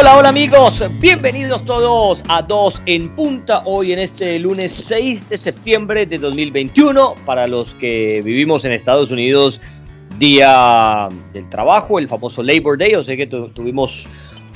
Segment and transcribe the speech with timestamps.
[0.00, 5.36] Hola, hola amigos, bienvenidos todos a Dos en Punta, hoy en este lunes 6 de
[5.36, 9.60] septiembre de 2021, para los que vivimos en Estados Unidos,
[10.16, 14.06] día del trabajo, el famoso Labor Day, o sea que tuvimos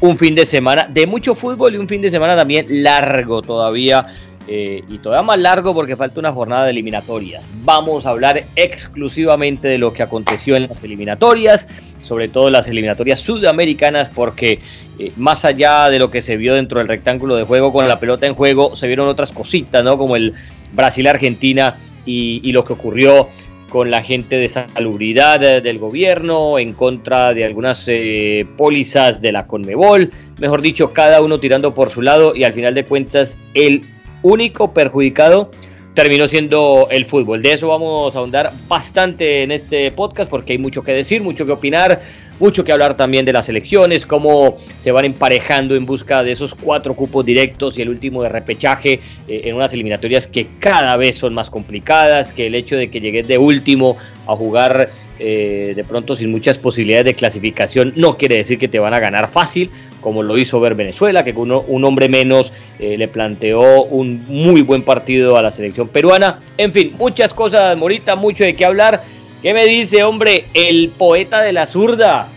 [0.01, 4.07] un fin de semana de mucho fútbol y un fin de semana también largo todavía
[4.49, 7.53] eh, y todavía más largo porque falta una jornada de eliminatorias.
[7.65, 11.69] Vamos a hablar exclusivamente de lo que aconteció en las eliminatorias,
[12.03, 14.59] sobre todo las eliminatorias sudamericanas, porque
[14.99, 18.01] eh, más allá de lo que se vio dentro del rectángulo de juego con la
[18.01, 19.97] pelota en juego, se vieron otras cositas, ¿no?
[19.97, 20.35] Como el
[20.73, 23.29] Brasil-Argentina y, lo que ocurrió
[23.69, 29.47] con la gente de salubridad del gobierno, en contra de algunas eh, pólizas de la
[29.47, 33.83] Conmebol, mejor dicho, cada uno tirando por su lado y al final de cuentas el
[34.23, 35.51] único perjudicado
[35.95, 37.43] terminó siendo el fútbol.
[37.43, 41.45] De eso vamos a ahondar bastante en este podcast porque hay mucho que decir, mucho
[41.45, 42.01] que opinar,
[42.39, 46.55] mucho que hablar también de las elecciones, cómo se van emparejando en busca de esos
[46.55, 51.17] cuatro cupos directos y el último de repechaje eh, en unas eliminatorias que cada vez
[51.17, 55.85] son más complicadas, que el hecho de que llegues de último a jugar eh, de
[55.85, 59.71] pronto sin muchas posibilidades de clasificación no quiere decir que te van a ganar fácil
[60.03, 64.61] como lo hizo ver Venezuela, que uno, un hombre menos eh, le planteó un muy
[64.61, 66.41] buen partido a la selección peruana.
[66.59, 69.03] En fin, muchas cosas, Morita, mucho de qué hablar.
[69.41, 72.29] ¿Qué me dice, hombre, el poeta de la zurda?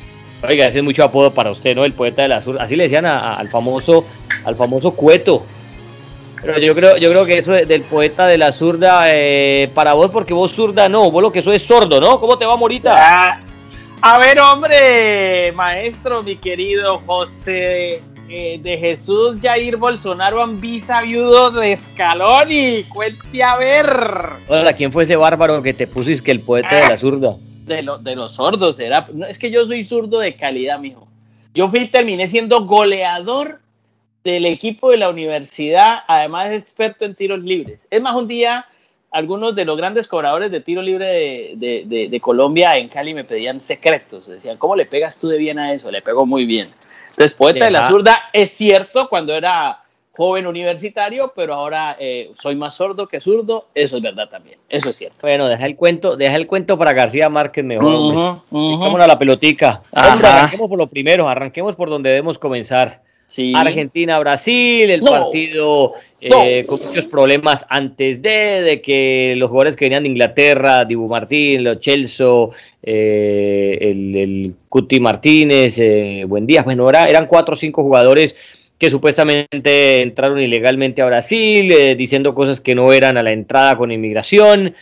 [0.48, 1.84] Oiga, ese es mucho apodo para usted, ¿no?
[1.84, 2.64] El poeta de la zurda.
[2.64, 4.06] Así le decían al famoso,
[4.46, 5.44] al famoso Cueto.
[6.42, 10.12] Pero yo creo, yo creo que eso del poeta de la zurda, eh, para vos,
[10.12, 12.20] porque vos zurda no, vos lo que sos es sordo, ¿no?
[12.20, 12.96] ¿Cómo te va, Morita?
[12.98, 13.40] Ah,
[14.08, 21.76] a ver, hombre, maestro, mi querido José eh, de Jesús Jair Bolsonaro Ambisa, viudo de
[21.76, 22.84] Scaloni.
[22.84, 23.88] Cuente a ver.
[24.48, 27.38] Hola, ¿quién fue ese bárbaro que te pusiste que el poeta de la zurda?
[27.66, 29.08] De, de los sordos, era.
[29.28, 31.08] es que yo soy zurdo de calidad, mijo.
[31.56, 33.60] Yo fui, terminé siendo goleador
[34.24, 37.88] del equipo de la universidad, además experto en tiros libres.
[37.90, 38.68] Es más, un día
[39.16, 44.28] algunos de los grandes cobradores de tiro libre de, Colombia en Cali me pedían secretos.
[44.28, 45.90] Decían, ¿cómo le pegas tú de bien a eso?
[45.90, 46.68] Le pego muy bien.
[47.12, 52.56] Entonces, poeta de la zurda es cierto cuando era joven universitario, pero ahora eh, soy
[52.56, 53.68] más sordo que zurdo.
[53.74, 54.58] Eso es verdad también.
[54.68, 55.20] Eso es cierto.
[55.22, 58.42] Bueno, deja el cuento, deja el cuento para García Márquez mejor.
[58.52, 59.82] Uh a la pelotica.
[59.94, 63.02] arranquemos por lo primero, arranquemos por donde debemos comenzar.
[63.56, 65.94] Argentina-Brasil, el partido
[66.28, 71.08] eh, con muchos problemas antes de, de, que los jugadores que venían de Inglaterra, Dibu
[71.08, 72.50] Martín, Lo Chelso,
[72.82, 78.36] eh, el, Cuti Martínez, eh, Buen Día, bueno, eran cuatro o cinco jugadores
[78.80, 83.92] que supuestamente entraron ilegalmente a Brasil, diciendo cosas que no eran a la entrada con
[83.92, 84.74] inmigración.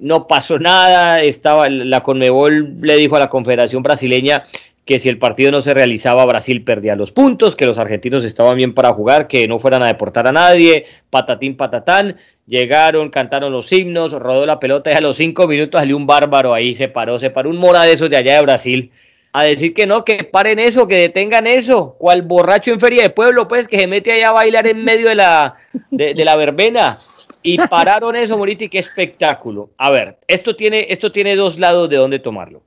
[0.00, 4.44] No pasó nada, estaba la Conmebol le dijo a la Confederación Brasileña
[4.84, 8.56] que si el partido no se realizaba Brasil perdía los puntos, que los argentinos estaban
[8.56, 13.72] bien para jugar, que no fueran a deportar a nadie, patatín patatán, llegaron, cantaron los
[13.72, 17.18] himnos, rodó la pelota y a los cinco minutos salió un bárbaro ahí, se paró,
[17.18, 18.90] se paró un mora de esos de allá de Brasil,
[19.32, 23.10] a decir que no, que paren eso, que detengan eso, cual borracho en feria de
[23.10, 25.54] pueblo, pues, que se mete allá a bailar en medio de la,
[25.90, 26.98] de, la verbena.
[27.42, 29.70] Y pararon eso, Moriti, qué espectáculo.
[29.78, 32.62] A ver, esto tiene, esto tiene dos lados de dónde tomarlo.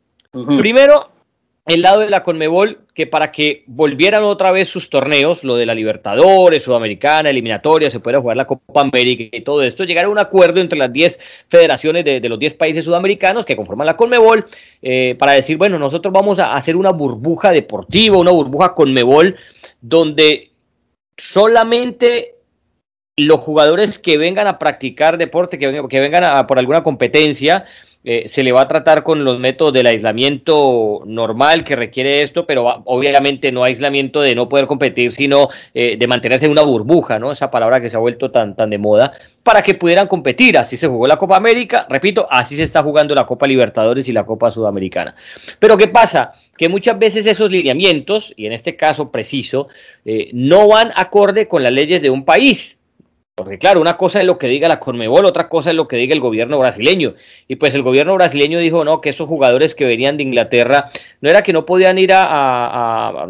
[0.57, 1.11] Primero,
[1.65, 5.65] el lado de la Conmebol que para que volvieran otra vez sus torneos, lo de
[5.65, 10.09] la Libertadores, Sudamericana, eliminatoria, se pueda jugar la Copa América y todo esto, llegar a
[10.09, 14.45] un acuerdo entre las 10 federaciones de, los 10 países sudamericanos que conforman la Conmebol
[14.81, 19.37] eh, para decir, bueno, nosotros vamos a hacer una burbuja deportiva, una burbuja Conmebol,
[19.79, 20.51] donde
[21.17, 22.35] solamente
[23.15, 27.65] los jugadores que vengan a practicar deporte, que vengan, que vengan a, por alguna competencia,
[28.03, 32.45] eh, se le va a tratar con los métodos del aislamiento normal que requiere esto,
[32.45, 37.17] pero obviamente no aislamiento de no poder competir, sino eh, de mantenerse en una burbuja,
[37.17, 37.31] ¿no?
[37.31, 40.57] Esa palabra que se ha vuelto tan, tan de moda, para que pudieran competir.
[40.57, 44.11] Así se jugó la Copa América, repito, así se está jugando la Copa Libertadores y
[44.11, 45.15] la Copa Sudamericana.
[45.59, 46.33] Pero ¿qué pasa?
[46.57, 49.67] Que muchas veces esos lineamientos, y en este caso preciso,
[50.03, 52.77] eh, no van acorde con las leyes de un país.
[53.35, 55.95] Porque claro, una cosa es lo que diga la Conmebol, otra cosa es lo que
[55.95, 57.15] diga el gobierno brasileño.
[57.47, 61.31] Y pues el gobierno brasileño dijo, no, que esos jugadores que venían de Inglaterra, no
[61.31, 63.25] era que no podían ir a,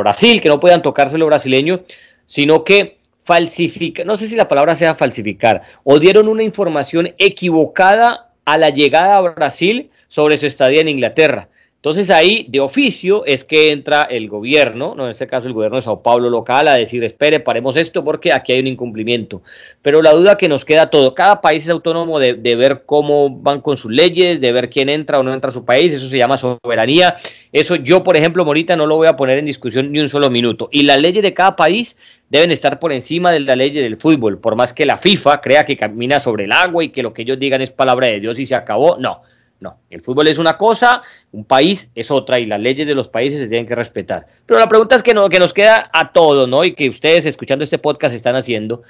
[0.00, 1.82] Brasil, que no podían tocarse lo brasileño,
[2.24, 8.30] sino que falsificar, no sé si la palabra sea falsificar, o dieron una información equivocada
[8.46, 11.48] a la llegada a Brasil sobre su estadía en Inglaterra.
[11.82, 15.78] Entonces ahí de oficio es que entra el gobierno, no en este caso el gobierno
[15.78, 19.42] de Sao Paulo local, a decir, espere, paremos esto porque aquí hay un incumplimiento.
[19.82, 23.30] Pero la duda que nos queda todo, cada país es autónomo de, de, ver cómo
[23.30, 26.08] van con sus leyes, de ver quién entra o no entra a su país, eso
[26.08, 27.16] se llama soberanía.
[27.50, 30.30] Eso yo, por ejemplo, Morita, no lo voy a poner en discusión ni un solo
[30.30, 30.68] minuto.
[30.70, 31.96] Y las leyes de cada país
[32.30, 35.66] deben estar por encima de la ley del fútbol, por más que la FIFA crea
[35.66, 38.38] que camina sobre el agua y que lo que ellos digan es palabra de Dios
[38.38, 39.22] y se acabó, no.
[39.62, 43.06] No, el fútbol es una cosa, un país es otra y las leyes de los
[43.06, 44.26] países se tienen que respetar.
[44.44, 46.64] Pero la pregunta es que, no, que nos queda a todos, ¿no?
[46.64, 48.82] Y que ustedes escuchando este podcast están haciendo,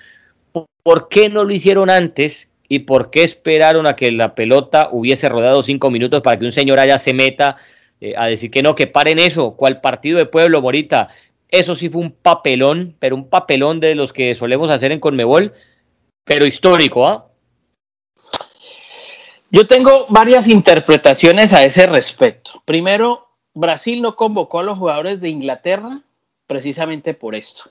[0.82, 5.28] ¿por qué no lo hicieron antes y por qué esperaron a que la pelota hubiese
[5.28, 7.58] rodado cinco minutos para que un señor allá se meta
[8.00, 9.54] eh, a decir que no, que paren eso?
[9.58, 11.10] ¿Cuál partido de pueblo, Morita?
[11.50, 15.52] Eso sí fue un papelón, pero un papelón de los que solemos hacer en Conmebol,
[16.24, 17.26] pero histórico, ¿ah?
[19.54, 22.62] Yo tengo varias interpretaciones a ese respecto.
[22.64, 26.00] Primero, Brasil no convocó a los jugadores de Inglaterra
[26.46, 27.64] precisamente por esto,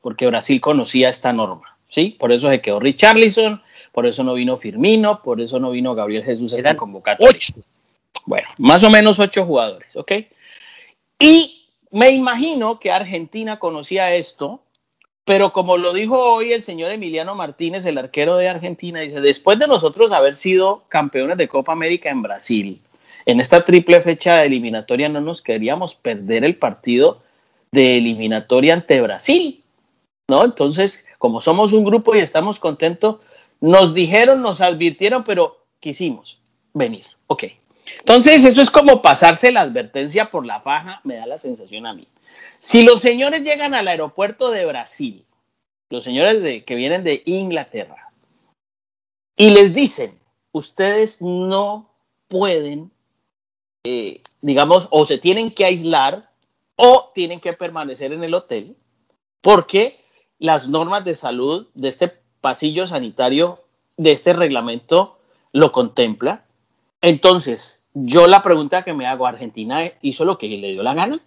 [0.00, 2.16] porque Brasil conocía esta norma, ¿sí?
[2.18, 3.62] Por eso se quedó Richarlison,
[3.92, 7.40] por eso no vino Firmino, por eso no vino Gabriel Jesús a esta convocatoria.
[8.26, 10.12] Bueno, más o menos ocho jugadores, ¿ok?
[11.20, 14.64] Y me imagino que Argentina conocía esto
[15.28, 19.58] pero como lo dijo hoy el señor Emiliano Martínez, el arquero de Argentina, dice, después
[19.58, 22.80] de nosotros haber sido campeones de Copa América en Brasil,
[23.26, 27.20] en esta triple fecha de eliminatoria no nos queríamos perder el partido
[27.72, 29.62] de eliminatoria ante Brasil,
[30.30, 30.46] ¿no?
[30.46, 33.20] Entonces, como somos un grupo y estamos contentos,
[33.60, 36.38] nos dijeron, nos advirtieron, pero quisimos
[36.72, 37.04] venir.
[37.26, 37.44] Ok.
[37.98, 41.92] Entonces, eso es como pasarse la advertencia por la faja, me da la sensación a
[41.92, 42.08] mí.
[42.58, 45.24] Si los señores llegan al aeropuerto de Brasil,
[45.90, 48.12] los señores de, que vienen de Inglaterra,
[49.36, 50.18] y les dicen,
[50.50, 51.88] ustedes no
[52.26, 52.90] pueden,
[53.84, 56.30] eh, digamos, o se tienen que aislar
[56.74, 58.76] o tienen que permanecer en el hotel,
[59.40, 60.00] porque
[60.38, 63.64] las normas de salud de este pasillo sanitario,
[63.96, 65.18] de este reglamento,
[65.52, 66.44] lo contempla.
[67.00, 71.20] Entonces, yo la pregunta que me hago, ¿Argentina hizo lo que le dio la gana?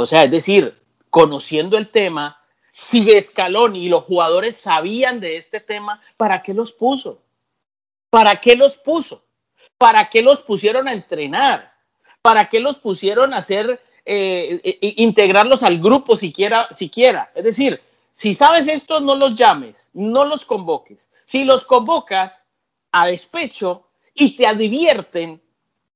[0.00, 0.80] O sea, es decir,
[1.10, 2.42] conociendo el tema,
[2.72, 7.20] si Scaloni y los jugadores sabían de este tema, ¿para qué los puso?
[8.08, 9.26] ¿Para qué los puso?
[9.76, 11.74] ¿Para qué los pusieron a entrenar?
[12.22, 17.30] ¿Para qué los pusieron a hacer, eh, eh, eh, integrarlos al grupo siquiera, siquiera?
[17.34, 17.78] Es decir,
[18.14, 21.10] si sabes esto, no los llames, no los convoques.
[21.26, 22.46] Si los convocas
[22.90, 25.42] a despecho y te advierten,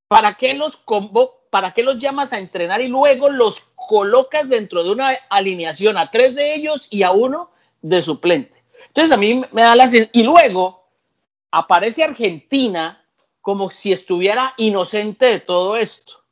[0.09, 1.45] ¿para qué los convocas?
[1.55, 6.11] ¿Para qué los llamas a entrenar y luego los colocas dentro de una alineación a
[6.11, 7.51] tres de ellos y a uno
[7.83, 8.63] de suplente.
[8.87, 10.85] Entonces a mí me da la y luego
[11.51, 13.05] aparece Argentina
[13.41, 16.25] como si estuviera inocente de todo esto.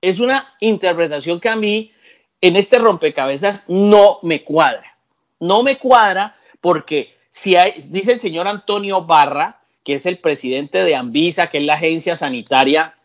[0.00, 1.92] Es una interpretación que a mí
[2.40, 4.96] en este rompecabezas no me cuadra.
[5.38, 7.54] No me cuadra porque si
[7.88, 12.16] dice el señor Antonio Barra, que es el presidente de Anvisa, que es la agencia
[12.16, 12.96] sanitaria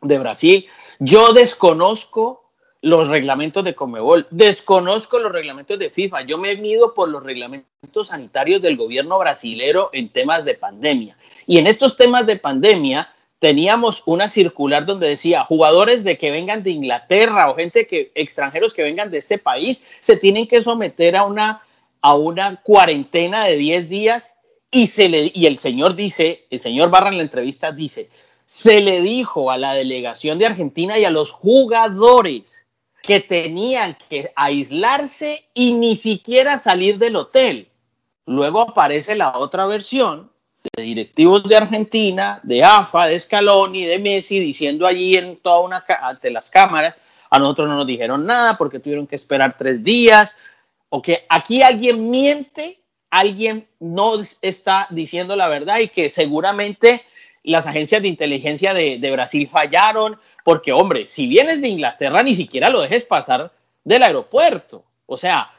[0.00, 0.66] de Brasil,
[0.98, 2.39] yo desconozco
[2.82, 8.08] los reglamentos de Comebol, desconozco los reglamentos de FIFA, yo me mido por los reglamentos
[8.08, 11.16] sanitarios del gobierno brasilero en temas de pandemia.
[11.46, 16.62] Y en estos temas de pandemia teníamos una circular donde decía jugadores de que vengan
[16.62, 21.16] de Inglaterra o gente que extranjeros que vengan de este país se tienen que someter
[21.16, 21.62] a una
[22.02, 24.34] a una cuarentena de 10 días
[24.70, 28.08] y se le y el señor dice, el señor Barra en la entrevista dice,
[28.46, 32.66] se le dijo a la delegación de Argentina y a los jugadores
[33.02, 37.68] que tenían que aislarse y ni siquiera salir del hotel.
[38.26, 40.30] Luego aparece la otra versión
[40.76, 45.84] de directivos de Argentina, de AFA, de Scaloni, de Messi, diciendo allí en toda una
[46.02, 46.94] ante las cámaras,
[47.30, 50.36] a nosotros no nos dijeron nada porque tuvieron que esperar tres días,
[50.90, 52.80] o que aquí alguien miente,
[53.10, 57.02] alguien no está diciendo la verdad y que seguramente
[57.42, 60.18] las agencias de inteligencia de, de Brasil fallaron,
[60.50, 63.52] porque, hombre, si vienes de Inglaterra, ni siquiera lo dejes pasar
[63.84, 64.82] del aeropuerto.
[65.06, 65.52] O sea,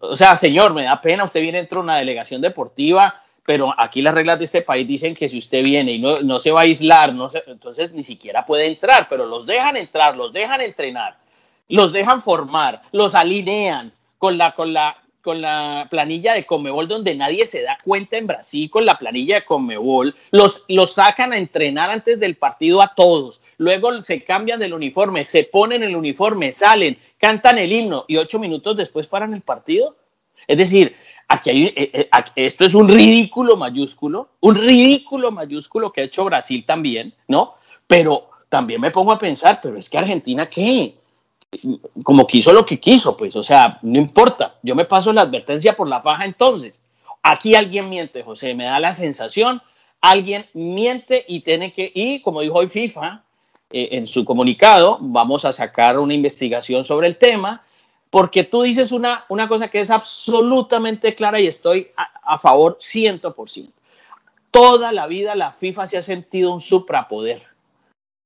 [0.00, 4.00] o sea, señor, me da pena, usted viene dentro de una delegación deportiva, pero aquí
[4.02, 6.60] las reglas de este país dicen que si usted viene y no, no se va
[6.60, 11.18] a aislar, no entonces ni siquiera puede entrar, pero los dejan entrar, los dejan entrenar,
[11.66, 17.16] los dejan formar, los alinean con la, con la, con la planilla de Comebol donde
[17.16, 21.36] nadie se da cuenta en Brasil con la planilla de Comebol, los, los sacan a
[21.38, 26.50] entrenar antes del partido a todos, luego se cambian del uniforme, se ponen el uniforme,
[26.50, 29.96] salen, cantan el himno y ocho minutos después paran el partido.
[30.46, 30.96] Es decir,
[31.28, 36.24] aquí hay, eh, eh, esto es un ridículo mayúsculo, un ridículo mayúsculo que ha hecho
[36.24, 37.56] Brasil también, ¿no?
[37.86, 40.94] Pero también me pongo a pensar, pero es que Argentina, ¿qué?
[42.02, 45.76] Como quiso lo que quiso, pues, o sea, no importa, yo me paso la advertencia
[45.76, 46.80] por la faja entonces.
[47.22, 49.60] Aquí alguien miente, José, me da la sensación,
[50.00, 53.24] alguien miente y tiene que, y como dijo hoy FIFA
[53.70, 57.64] eh, en su comunicado, vamos a sacar una investigación sobre el tema,
[58.10, 62.78] porque tú dices una, una cosa que es absolutamente clara y estoy a, a favor
[62.78, 63.70] 100%.
[64.50, 67.50] Toda la vida la FIFA se ha sentido un suprapoder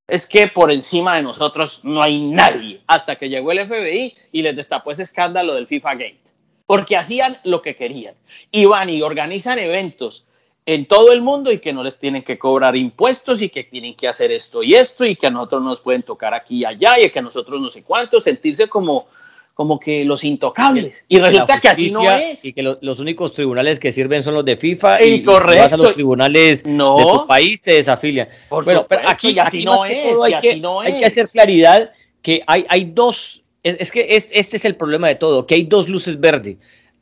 [0.06, 4.42] es que por encima de nosotros no hay nadie, hasta que llegó el FBI y
[4.42, 6.20] les destapó ese escándalo del FIFA Gate,
[6.66, 8.14] porque hacían lo que querían.
[8.50, 10.26] Y van y organizan eventos
[10.66, 13.94] en todo el mundo y que no les tienen que cobrar impuestos y que tienen
[13.94, 16.98] que hacer esto y esto y que a nosotros nos pueden tocar aquí y allá
[16.98, 19.06] y que a nosotros no sé cuánto, sentirse como
[19.54, 21.04] como que los intocables.
[21.08, 22.44] Y resulta que así no es.
[22.44, 25.94] Y que los únicos tribunales que sirven son los de FIFA y, vas a los
[25.94, 28.28] tribunales de tu país te desafilian.
[28.50, 32.90] bueno, pero aquí, así no es, hay, que, hay que hacer claridad que hay, hay
[32.92, 36.56] dos, es, que este es el problema de todo, que hay dos luces verdes.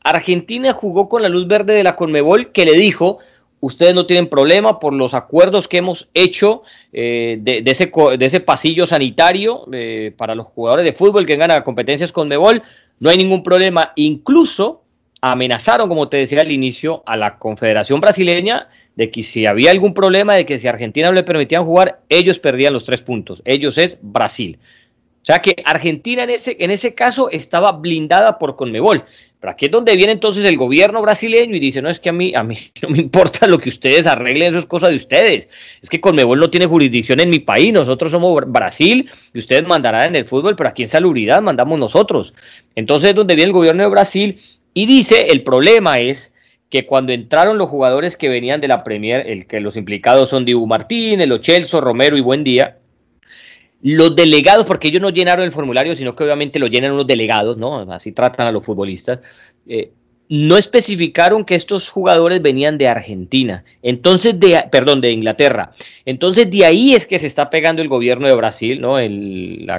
[0.05, 3.21] Argentina jugó con la luz verde de la Conmebol que le dijo,
[3.63, 8.41] ustedes no tienen problema por los acuerdos que hemos hecho eh, de, ese, de, ese,
[8.41, 12.63] pasillo sanitario eh, para los jugadores de fútbol que ganan competencias con Debol,
[12.99, 13.93] no hay ningún problema.
[13.95, 14.83] Incluso
[15.21, 19.95] amenazaron, como te decía al inicio, a la Confederación Brasileña de que si había algún
[19.95, 23.43] problema de que si Argentina no le permitían jugar, ellos perdían los tres puntos.
[23.45, 24.59] Ellos es Brasil.
[25.23, 29.05] O sea que Argentina en ese, en ese caso estaba blindada por Conmebol.
[29.43, 32.13] Pero aquí es donde viene entonces el gobierno brasileño y dice, no, es que a
[32.13, 35.49] mí, a mí no me importa lo que ustedes arreglen, eso es cosa de ustedes.
[35.81, 40.09] Es que Conmebol no tiene jurisdicción en mi país, nosotros somos Brasil y ustedes mandarán
[40.09, 42.35] en el fútbol, pero aquí en salubridad mandamos nosotros.
[42.75, 44.39] Entonces es donde viene el gobierno de Brasil
[44.75, 46.33] y dice, el problema es
[46.69, 50.45] que cuando entraron los jugadores que venían de la Premier, el que los implicados son
[50.45, 52.79] Dibu Martín, el Ochelso, Romero y Buendía,
[53.83, 57.57] los delegados, porque ellos no llenaron el formulario, sino que obviamente lo llenan unos delegados,
[57.57, 57.81] ¿no?
[57.93, 59.19] Así tratan a los futbolistas.
[59.67, 59.91] Eh,
[60.29, 65.73] no especificaron que estos jugadores venían de Argentina, entonces de, perdón, de Inglaterra.
[66.07, 68.99] Entonces de ahí es que se está pegando el gobierno de Brasil, ¿no?
[68.99, 69.71] El,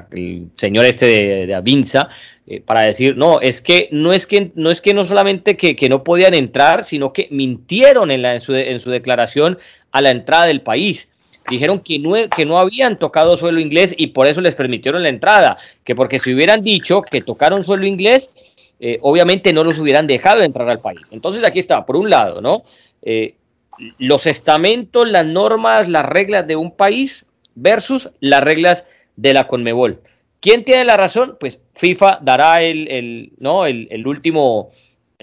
[0.57, 2.09] señor este de, Avinza,
[2.45, 5.89] eh, para decir, no, es que no es que no es que no solamente que,
[5.89, 9.57] no podían entrar, sino que mintieron en, la, en, su, en su declaración
[9.91, 11.09] a la entrada del país
[11.49, 15.09] dijeron que no, que no habían tocado suelo inglés y por eso les permitieron la
[15.09, 18.31] entrada, que porque si hubieran dicho que tocaron suelo inglés,
[18.79, 21.01] eh, obviamente no los hubieran dejado entrar al país.
[21.11, 22.63] Entonces aquí está, por un lado, ¿no?
[23.01, 23.35] Eh,
[23.97, 28.85] los estamentos, las normas, las reglas de un país versus las reglas
[29.15, 30.01] de la Conmebol.
[30.39, 31.37] ¿Quién tiene la razón?
[31.39, 33.65] Pues FIFA dará el, ¿no?
[33.65, 34.71] el, último,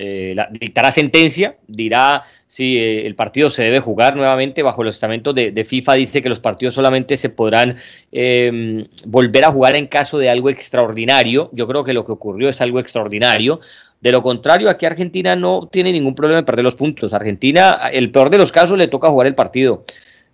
[0.03, 5.35] eh, dictará sentencia, dirá si eh, el partido se debe jugar nuevamente bajo los estamentos
[5.35, 7.77] de, FIFA, dice que los partidos solamente se podrán
[8.11, 11.51] em, volver a jugar en caso de algo extraordinario.
[11.53, 13.61] Yo creo que lo que ocurrió es algo extraordinario.
[14.01, 17.13] De lo contrario, aquí Argentina no tiene ningún problema en perder los puntos.
[17.13, 19.85] Argentina, el peor de los casos, le toca jugar el partido.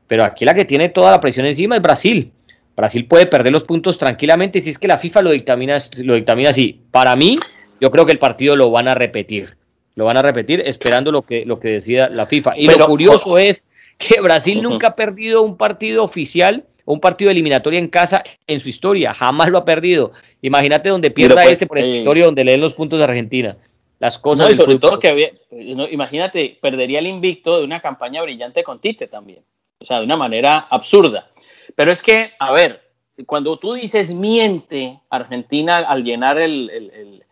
[0.07, 2.31] Pero aquí la que tiene toda la presión encima es Brasil.
[2.77, 6.51] Brasil puede perder los puntos tranquilamente si es que la FIFA lo dictamina, lo dictamina
[6.51, 6.83] así.
[6.93, 7.37] Para mí,
[7.81, 9.57] yo creo que el partido lo van a repetir
[9.97, 12.53] lo van a repetir esperando lo que, lo que decida la FIFA.
[12.57, 13.65] Y lo curioso es
[13.99, 18.69] que Brasil nunca ha perdido un partido oficial un partido eliminatorio en casa en su
[18.69, 20.13] historia, jamás lo ha perdido.
[20.41, 23.57] Imagínate donde pierda pues, este por escritorio eh, donde leen los puntos de Argentina.
[23.99, 24.51] Las cosas.
[24.51, 29.41] No, sobre todo que imagínate, perdería el invicto de una campaña brillante con Tite también.
[29.81, 31.29] O sea, de una manera absurda.
[31.75, 32.83] Pero es que, a ver,
[33.27, 37.25] cuando tú dices miente Argentina al llenar el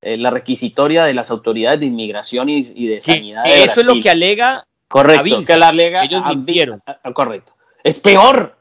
[0.00, 3.44] eh, la requisitoria de las autoridades de inmigración y, de sanidad.
[3.46, 4.64] eso es lo que alega.
[4.86, 6.04] Correcto, que la alega.
[6.04, 6.82] Ellos mintieron.
[7.14, 7.54] correcto.
[7.84, 8.56] Es peor.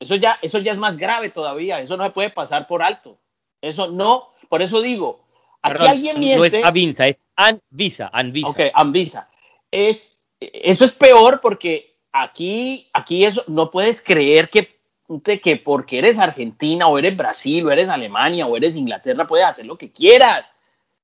[0.00, 1.80] Eso ya, eso ya es más grave todavía.
[1.80, 3.18] Eso no se puede pasar por alto.
[3.60, 4.30] Eso no.
[4.48, 5.24] Por eso digo,
[5.62, 6.38] aquí alguien miente.
[6.38, 8.10] No es Avinza, es Anvisa.
[8.12, 8.48] Anvisa.
[8.48, 9.30] Ok, Anvisa.
[9.70, 14.74] Es, eso es peor porque aquí, aquí eso, no puedes creer que
[15.22, 19.66] que porque eres Argentina o eres Brasil o eres Alemania o eres Inglaterra puedes hacer
[19.66, 20.53] lo que quieras.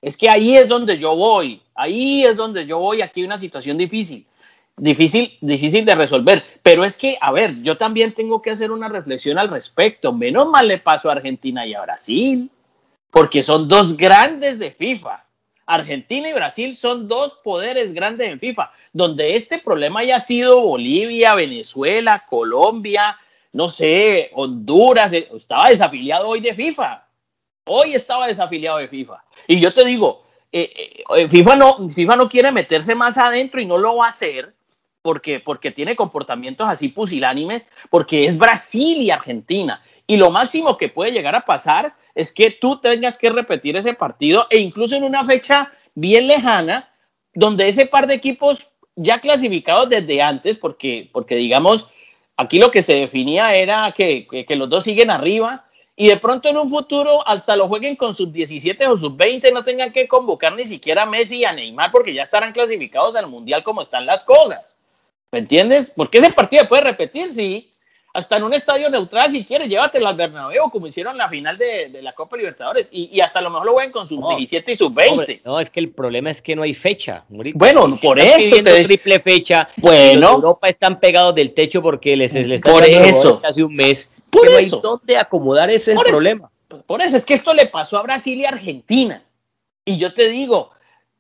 [0.03, 3.37] Es que ahí es donde yo voy, ahí es donde yo voy, aquí hay una
[3.37, 4.27] situación difícil,
[4.77, 6.43] difícil, difícil de resolver.
[6.63, 10.13] Pero es que, a ver, yo también tengo que hacer una reflexión al respecto.
[10.13, 12.51] Menos mal le paso a Argentina y a Brasil,
[13.11, 15.25] porque son dos grandes de FIFA.
[15.67, 21.35] Argentina y Brasil son dos poderes grandes en FIFA, donde este problema haya sido Bolivia,
[21.35, 23.17] Venezuela, Colombia,
[23.53, 27.05] no sé, Honduras, eh, estaba desafiliado hoy de FIFA.
[27.65, 29.23] Hoy estaba desafiliado de FIFA.
[29.47, 33.67] Y yo te digo, eh, eh, FIFA, no, FIFA no quiere meterse más adentro y
[33.67, 34.55] no lo va a hacer
[35.03, 39.83] porque, porque tiene comportamientos así pusilánimes, porque es Brasil y Argentina.
[40.07, 43.95] Y lo máximo que puede llegar a pasar es que tú tengas que repetir ese
[43.95, 46.91] partido e incluso en una fecha bien lejana,
[47.33, 51.89] donde ese par de equipos ya clasificados desde antes, porque, porque digamos,
[52.37, 55.67] aquí lo que se definía era que, que, los dos siguen arriba
[56.01, 59.53] y de pronto en un futuro hasta lo jueguen con sus 17 o sus 20,
[59.53, 63.17] no tengan que convocar ni siquiera a Messi y a Neymar porque ya estarán clasificados
[63.17, 64.79] al Mundial como están las cosas.
[65.31, 65.93] ¿Me entiendes?
[65.95, 67.75] Porque ese partido puede repetir, sí,
[68.15, 71.91] hasta en un estadio neutral, si quieres, llévatelo al Bernabéu, como hicieron la final de,
[72.01, 74.95] la Copa Libertadores, y, hasta a lo mejor lo ven con sus 17 y sus
[74.95, 75.43] 20.
[75.45, 77.25] No, es que el problema es que no hay fecha.
[77.29, 78.57] Bueno, por eso.
[78.65, 78.85] Te...
[78.85, 79.69] triple fecha.
[79.77, 80.31] Bueno.
[80.31, 83.39] Europa están pegados del techo porque les, les por eso.
[83.39, 84.09] casi un mes.
[84.31, 84.81] Por eso.
[84.81, 86.51] dónde acomodar eso es el problema.
[86.87, 89.25] Por eso, es que esto le pasó a Brasil y Argentina.
[89.85, 90.71] Y yo te digo,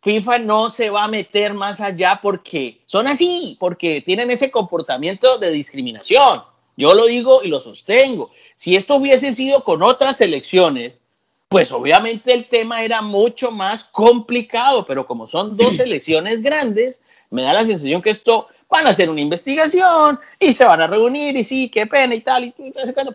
[0.03, 5.39] FIFA no se va a meter más allá porque son así, porque tienen ese comportamiento
[5.39, 6.43] de discriminación.
[6.77, 8.31] Yo lo digo y lo sostengo.
[8.55, 11.03] Si esto hubiese sido con otras elecciones,
[11.49, 17.43] pues obviamente el tema era mucho más complicado, pero como son dos elecciones grandes, me
[17.43, 21.37] da la sensación que esto van a hacer una investigación y se van a reunir
[21.37, 22.45] y sí, qué pena y tal.
[22.45, 22.55] Y,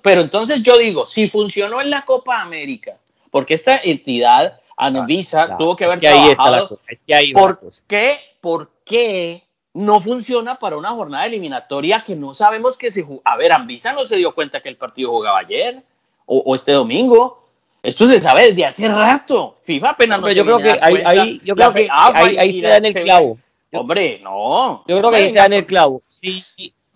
[0.02, 2.98] pero entonces yo digo, si funcionó en la Copa América,
[3.32, 6.82] porque esta entidad, Anvisa, tuvo que haber es ahí está la cosa.
[6.88, 9.44] Es que ahí ¿por, qué, ¿Por qué
[9.74, 13.22] no funciona para una jornada eliminatoria que no sabemos que se jugó.
[13.26, 15.84] A ver, Ambisa no se dio cuenta que el partido jugaba ayer
[16.26, 17.44] o, este domingo.
[17.84, 19.58] Esto se sabe desde hace rato.
[19.64, 22.94] FIFA apenas no yo creo que ahí, yo creo que ahí, se da en el
[22.94, 23.38] clavo.
[23.72, 24.84] Hombre, no.
[24.88, 26.02] Yo creo que ahí se da en el clavo.
[26.08, 26.44] Si,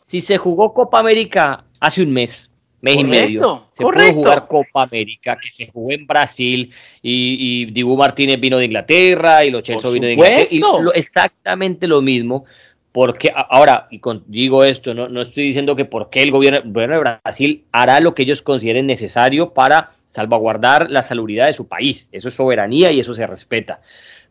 [0.06, 2.50] si se jugó Copa América hace un mes,
[2.82, 3.68] mes y medio.
[3.74, 6.72] Se pudo jugar Copa América, que se jugó en Brasil,
[7.02, 10.48] y, y Dibu Martínez vino de Inglaterra, y Lo Celso vino de Inglaterra.
[10.50, 10.62] Y
[10.98, 12.46] exactamente lo mismo
[12.92, 17.66] porque ahora, y digo esto, no, no estoy diciendo que porque el gobierno, de Brasil
[17.72, 22.10] hará lo que ellos consideren necesario para salvaguardar la salubridad de su país.
[22.12, 23.82] Eso es soberanía y eso se respeta.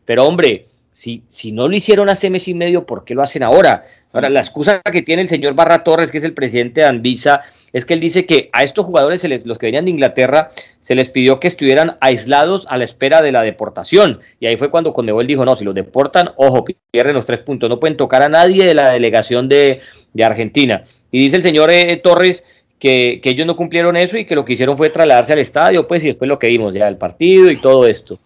[0.03, 0.67] Pero hombre,
[0.99, 3.85] si, si no lo hicieron hace mes y medio, ¿por qué lo hacen ahora?
[4.11, 7.43] Ahora, la excusa que tiene el señor Barra Torres, que es el presidente de Anvisa,
[7.71, 10.49] es que él dice que a estos jugadores, se les, los que venían de Inglaterra,
[10.81, 14.19] se les pidió que estuvieran aislados a la espera de la deportación.
[14.41, 17.69] Y ahí fue cuando Conmebol dijo, no, si los deportan, ojo, pierden los tres puntos,
[17.69, 19.79] no pueden tocar a nadie de la delegación de,
[20.21, 20.83] Argentina.
[21.11, 22.43] Y dice el señor eh, Torres
[22.77, 26.03] que, ellos no cumplieron eso y que lo que hicieron fue trasladarse al estadio, pues,
[26.03, 28.19] y después lo que vimos ya, el partido y todo esto.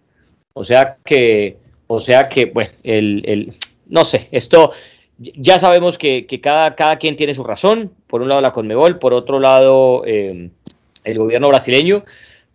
[0.54, 1.58] O sea que,
[1.88, 3.54] o sea que, bueno, el, el
[3.88, 4.72] no sé, esto
[5.18, 9.14] ya sabemos que, cada, cada, quien tiene su razón, por un lado la Conmebol, por
[9.14, 10.50] otro lado eh,
[11.04, 12.04] el gobierno brasileño,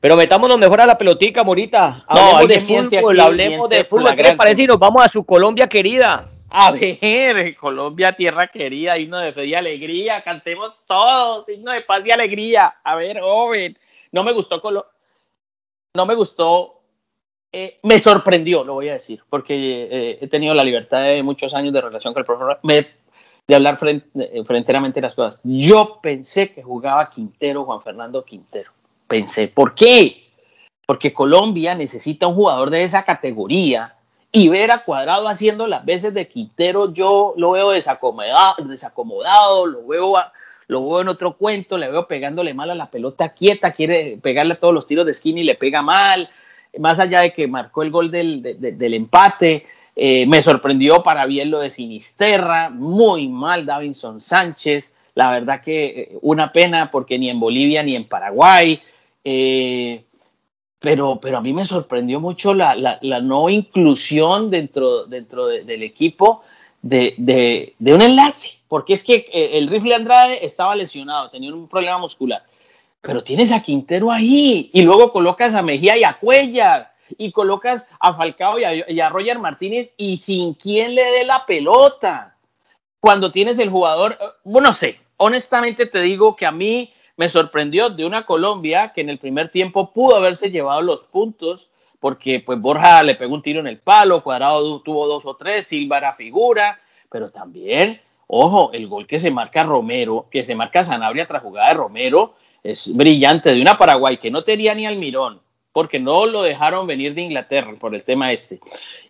[0.01, 2.05] pero metámonos mejor a la pelotica, Morita.
[2.07, 4.15] Hablemos de fútbol, hablemos de fútbol.
[4.15, 6.29] ¿Qué les parece y nos vamos a su Colombia querida?
[6.51, 12.07] A ver, Colombia, tierra querida, himno de fe y alegría, cantemos todos, himno de paz
[12.07, 12.77] y alegría.
[12.85, 13.77] A ver, joven,
[14.13, 14.87] no me gustó Colo
[15.95, 16.78] no me gustó
[17.51, 19.55] eh, me sorprendió, lo voy a decir, porque
[19.91, 23.79] eh, he tenido la libertad de muchos años de relación con el profesor, de hablar
[23.79, 25.41] frente, eh, fronteramente las cosas.
[25.43, 28.71] Yo pensé que jugaba Quintero, Juan Fernando Quintero.
[29.07, 30.27] Pensé, ¿por qué?
[30.85, 33.95] Porque Colombia necesita un jugador de esa categoría
[34.31, 39.87] y ver a Cuadrado haciendo las veces de Quintero, yo lo veo desacomodado, desacomodado lo
[39.87, 40.15] veo
[40.67, 44.53] lo veo en otro cuento, le veo pegándole mal a la pelota quieta, quiere pegarle
[44.53, 46.29] a todos los tiros de esquina y le pega mal,
[46.79, 49.67] más allá de que marcó el gol del, del empate,
[50.01, 55.87] eh, me sorprendió para bien lo de Sinisterra, muy mal Davinson Sánchez, la verdad que
[55.87, 58.81] eh, una pena porque ni en Bolivia ni en Paraguay,
[59.25, 60.05] eh,
[60.79, 66.45] pero, pero a mí me sorprendió mucho la, la, no inclusión dentro, dentro del equipo
[66.81, 71.99] de, de, un enlace, porque es que el rifle Andrade estaba lesionado, tenía un problema
[71.99, 72.45] muscular
[73.01, 77.89] pero tienes a Quintero ahí y luego colocas a Mejía y a Cuellar y colocas
[78.01, 82.37] a Falcao y a, Roger Martínez y sin quien le dé la pelota.
[83.01, 87.91] Cuando tienes el jugador, bueno, no sé, honestamente te digo que a mí me sorprendió
[87.91, 92.61] de una Colombia que en el primer tiempo pudo haberse llevado los puntos porque pues
[92.61, 96.13] Borja le pegó un tiro en el palo, Cuadrado tuvo dos o tres, Silva era
[96.13, 96.81] figura,
[97.11, 101.69] pero también, ojo, el gol que se marca Romero, que se marca Sanabria tras jugada
[101.69, 102.35] de Romero,
[102.71, 105.41] es brillante, de una Paraguay que no tenía ni Almirón,
[105.73, 108.61] porque no lo dejaron venir de Inglaterra por el tema este,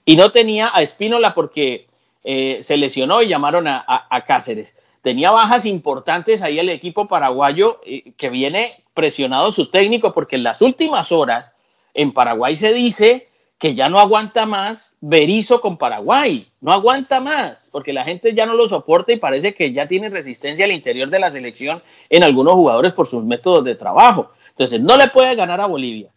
[0.04, 1.86] y no tenía a Espínola porque
[2.24, 4.78] eh, se lesionó y llamaron a, Cáceres.
[5.02, 10.42] Tenía bajas importantes ahí el equipo paraguayo eh, que viene presionado su técnico porque en
[10.42, 11.56] las últimas horas
[11.94, 17.70] en Paraguay se dice que ya no aguanta más Berizo con Paraguay, no aguanta más,
[17.72, 21.10] porque la gente ya no lo soporta y parece que ya tiene resistencia al interior
[21.10, 24.30] de la selección en algunos jugadores por sus métodos de trabajo.
[24.50, 26.10] Entonces, no le puede ganar a Bolivia,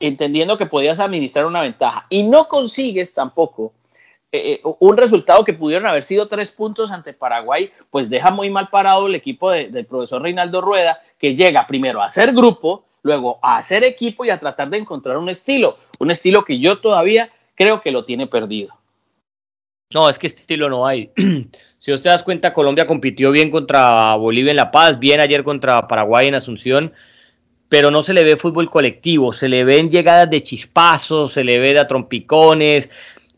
[0.00, 3.72] entendiendo que podías administrar una ventaja, y no consigues tampoco
[4.32, 8.50] eh, eh, un resultado que pudieron haber sido tres puntos ante Paraguay, pues deja muy
[8.50, 13.38] mal parado el equipo del profesor Reinaldo Rueda, que llega primero a hacer grupo, luego
[13.42, 17.30] a hacer equipo y a tratar de encontrar un estilo, un estilo que yo todavía
[17.54, 18.74] creo que lo tiene perdido.
[19.92, 21.10] No, es que estilo no hay.
[21.78, 25.86] si usted das cuenta, Colombia compitió bien contra Bolivia en La Paz, bien ayer contra
[25.86, 26.92] Paraguay en Asunción,
[27.68, 31.58] pero no se le ve fútbol colectivo, se le ven llegadas de chispazos, se le
[31.58, 32.90] ve de trompicones,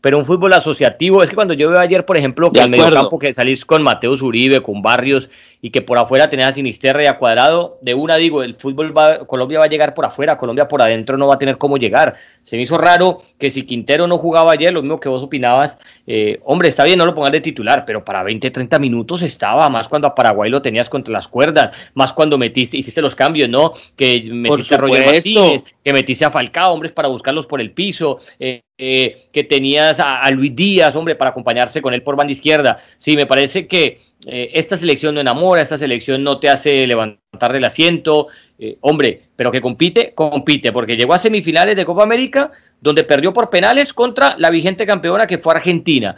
[0.05, 2.91] pero un fútbol asociativo, es que cuando yo veo ayer, por ejemplo, que el medio
[2.91, 5.29] campo que salís con Mateus Uribe, con Barrios,
[5.61, 8.95] y que por afuera tenés a Sinisterra y a Cuadrado, de una digo, el fútbol
[8.97, 11.77] va, Colombia va a llegar por afuera, Colombia por adentro no va a tener cómo
[11.77, 12.15] llegar.
[12.43, 15.77] Se me hizo raro que si Quintero no jugaba ayer, lo mismo que vos opinabas,
[16.07, 19.69] eh, hombre, está bien, no lo pongas de titular, pero para 20, 30 minutos estaba,
[19.69, 23.49] más cuando a Paraguay lo tenías contra las cuerdas, más cuando metiste, hiciste los cambios,
[23.49, 23.71] ¿no?
[23.95, 28.19] Que metiste a Roger Martínez, que metiste a Falcao, hombres, para buscarlos por el piso,
[28.39, 32.79] eh, eh, que tenías a, Luis Díaz, hombre, para acompañarse con él por banda izquierda.
[32.97, 37.53] Sí, me parece que eh, esta selección no enamora, esta selección no te hace levantar
[37.53, 42.51] del asiento, eh, hombre, pero que compite, compite, porque llegó a semifinales de Copa América,
[42.81, 46.15] donde perdió por penales contra la vigente campeona que fue Argentina.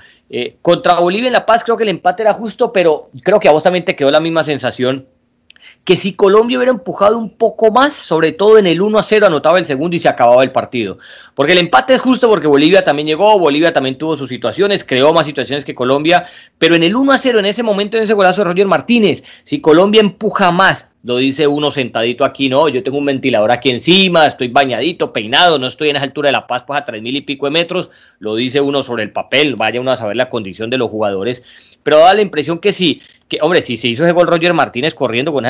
[0.62, 3.52] contra Bolivia en La Paz creo que el empate era justo, pero creo que a
[3.52, 5.08] vos también te quedó la misma sensación
[5.88, 9.28] que si Colombia hubiera empujado un poco más, sobre todo en el 1 a 0,
[9.28, 10.98] anotaba el segundo y se acababa el partido.
[11.34, 15.14] Porque el empate es justo porque Bolivia también llegó, Bolivia también tuvo sus situaciones, creó
[15.14, 16.26] más situaciones que Colombia,
[16.58, 19.24] pero en el 1 a 0, en ese momento, en ese golazo de Roger Martínez,
[19.46, 23.70] si Colombia empuja más, lo dice uno sentadito aquí, no, yo tengo un ventilador aquí
[23.70, 27.02] encima, estoy bañadito, peinado, no estoy en esa altura de La Paz, pues a tres
[27.02, 30.18] mil y pico de metros, lo dice uno sobre el papel, vaya uno a saber
[30.18, 31.44] la condición de los jugadores,
[31.88, 34.94] pero da la impresión que sí, que hombre, si se hizo ese gol Roger Martínez
[34.94, 35.46] corriendo con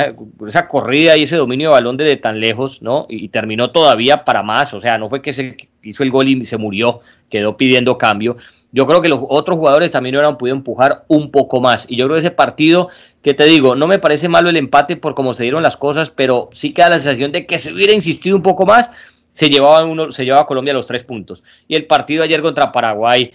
[0.46, 3.06] esa, corrida y ese dominio de balón desde tan lejos, ¿no?
[3.08, 6.46] Y, terminó todavía para más, o sea, no fue que se hizo el gol y
[6.46, 8.36] se murió, quedó pidiendo cambio.
[8.70, 11.86] Yo creo que los otros jugadores también hubieran podido empujar un poco más.
[11.88, 12.88] Y yo creo que ese partido,
[13.20, 16.10] que te digo, no me parece malo el empate por cómo se dieron las cosas,
[16.10, 18.92] pero sí queda la sensación de que se hubiera insistido un poco más,
[19.32, 21.42] se llevaba, uno, se llevaba a Colombia los tres puntos.
[21.66, 23.32] Y el partido ayer contra Paraguay,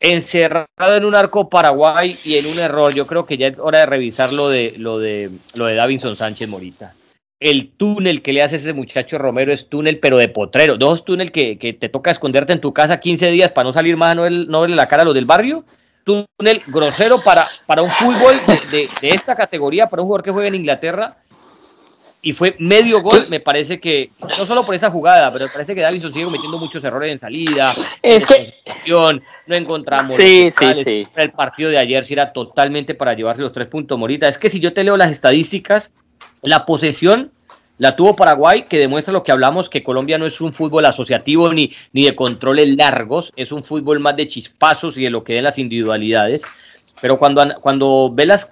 [0.00, 2.94] encerrado en un arco Paraguay y en un error.
[2.94, 6.16] Yo creo que ya es hora de revisar lo de, lo de, lo de Davinson
[6.16, 6.94] Sánchez Morita.
[7.40, 10.76] El túnel que le hace ese muchacho Romero es túnel, pero de potrero.
[10.76, 14.16] Dos túnel que, te toca esconderte en tu casa 15 días para no salir más,
[14.16, 15.64] no, no verle la cara a los del barrio.
[16.04, 18.34] Túnel grosero para, para un fútbol
[18.70, 21.18] de, de esta categoría, para un jugador que juega en Inglaterra
[22.20, 25.74] y fue medio gol, me parece que, no solo por esa jugada, pero me parece
[25.74, 28.54] que Davison sigue cometiendo muchos errores en salida, es que
[28.86, 31.06] no encontramos sí, sí, sí.
[31.14, 34.50] el partido de ayer si era totalmente para llevarse los tres puntos Morita, es que
[34.50, 35.90] si yo te leo las estadísticas,
[36.42, 37.30] la posesión
[37.78, 41.52] la tuvo Paraguay, que demuestra lo que hablamos, que Colombia no es un fútbol asociativo
[41.52, 45.34] ni, ni de controles largos, es un fútbol más de chispazos y de lo que
[45.34, 46.42] den las individualidades.
[47.00, 48.50] Pero cuando, cuando ve las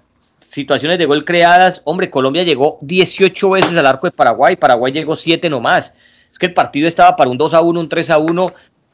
[0.56, 5.14] situaciones de gol creadas, hombre, Colombia llegó 18 veces al arco de Paraguay, Paraguay llegó
[5.14, 5.92] 7 nomás.
[6.32, 8.46] Es que el partido estaba para un 2 a 1, un 3 a 1,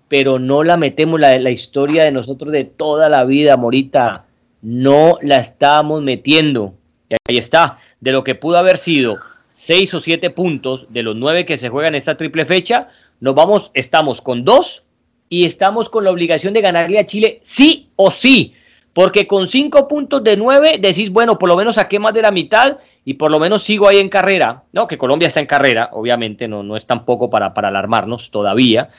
[0.09, 4.25] pero no la metemos, la, la historia de nosotros de toda la vida, Morita,
[4.61, 6.75] no la estábamos metiendo.
[7.09, 9.18] Y ahí está, de lo que pudo haber sido
[9.53, 12.88] 6 o 7 puntos de los 9 que se juegan esta triple fecha,
[13.20, 14.83] nos vamos, estamos con 2
[15.29, 18.55] y estamos con la obligación de ganarle a Chile sí o sí.
[18.92, 22.31] Porque con cinco puntos de nueve decís, bueno, por lo menos saqué más de la
[22.31, 24.64] mitad y por lo menos sigo ahí en carrera.
[24.72, 28.90] No, que Colombia está en carrera, obviamente, no, no es tampoco para, para alarmarnos todavía.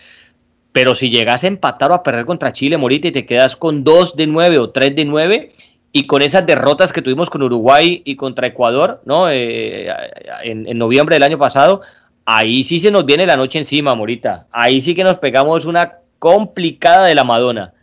[0.72, 3.84] Pero si llegas a empatar o a perder contra Chile, Morita, y te quedas con
[3.84, 5.52] dos de nueve o tres de nueve,
[5.92, 9.30] y con esas derrotas que tuvimos con Uruguay y contra Ecuador, ¿no?
[9.30, 9.88] Eh,
[10.44, 11.82] en, en noviembre del año pasado,
[12.26, 14.48] ahí sí se nos viene la noche encima, Morita.
[14.52, 17.74] Ahí sí que nos pegamos una complicada de la Madonna.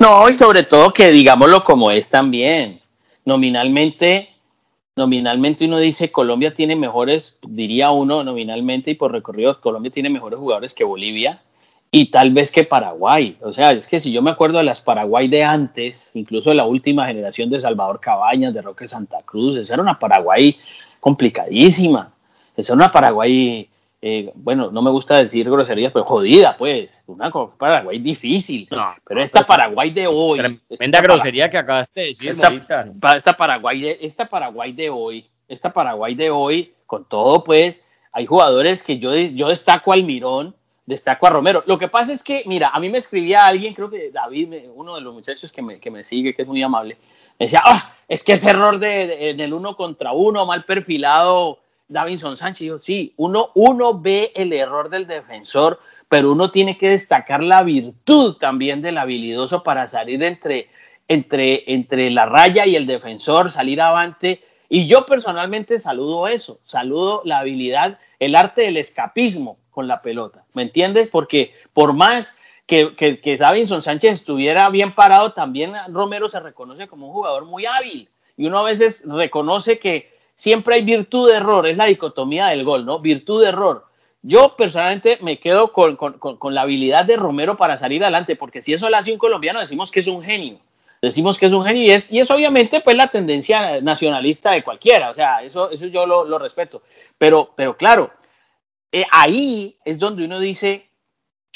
[0.00, 2.80] No, y sobre todo que digámoslo como es también.
[3.24, 4.30] Nominalmente,
[4.96, 10.38] nominalmente uno dice Colombia tiene mejores, diría uno nominalmente y por recorridos, Colombia tiene mejores
[10.38, 11.42] jugadores que Bolivia
[11.90, 13.36] y tal vez que Paraguay.
[13.40, 16.56] O sea, es que si yo me acuerdo de las Paraguay de antes, incluso de
[16.56, 20.56] la última generación de Salvador Cabañas, de Roque Santa Cruz, esa era una Paraguay
[21.00, 22.12] complicadísima.
[22.56, 23.68] Esa era una Paraguay
[24.00, 27.02] eh, bueno, no me gusta decir groserías, pero jodida, pues.
[27.06, 28.68] Una Paraguay difícil.
[29.04, 30.58] pero esta Paraguay de hoy.
[30.68, 36.14] Tremenda grosería que acabaste de decir, esta, Paraguay de, esta Paraguay de hoy, esta Paraguay
[36.14, 40.54] de hoy, con todo, pues, hay jugadores que yo, yo destaco al Mirón.
[40.86, 41.64] destaco a Romero.
[41.66, 44.94] Lo que pasa es que, mira, a mí me escribía alguien, creo que David, uno
[44.94, 46.96] de los muchachos que me, que me sigue, que es muy amable,
[47.38, 51.58] me decía, ah, es que ese error de, en el uno contra uno, mal perfilado,
[51.88, 52.68] Davinson Sánchez.
[52.68, 57.62] Yo, sí, uno, uno ve el error del defensor, pero uno tiene que destacar la
[57.62, 60.68] virtud también del habilidoso para salir entre,
[61.08, 64.42] entre, entre la raya y el defensor, salir avante.
[64.68, 70.44] Y yo personalmente saludo eso, saludo la habilidad, el arte del escapismo con la pelota,
[70.54, 71.08] ¿me entiendes?
[71.08, 76.86] Porque por más que, que, que Davinson Sánchez estuviera bien parado, también Romero se reconoce
[76.86, 78.10] como un jugador muy hábil.
[78.36, 82.64] Y uno a veces reconoce que siempre hay virtud de error, es la dicotomía del
[82.64, 83.00] gol, ¿no?
[83.00, 83.86] Virtud de error.
[84.22, 85.98] Yo personalmente me quedo con,
[86.54, 89.90] la habilidad de Romero para salir adelante, porque si eso lo hace un colombiano, decimos
[89.90, 90.60] que es un genio.
[91.02, 94.62] Decimos que es un genio y es, y es obviamente pues la tendencia nacionalista de
[94.62, 96.82] cualquiera, o sea, eso, eso yo lo, respeto.
[97.16, 98.12] Pero, pero claro,
[98.92, 100.88] eh, ahí es donde uno dice,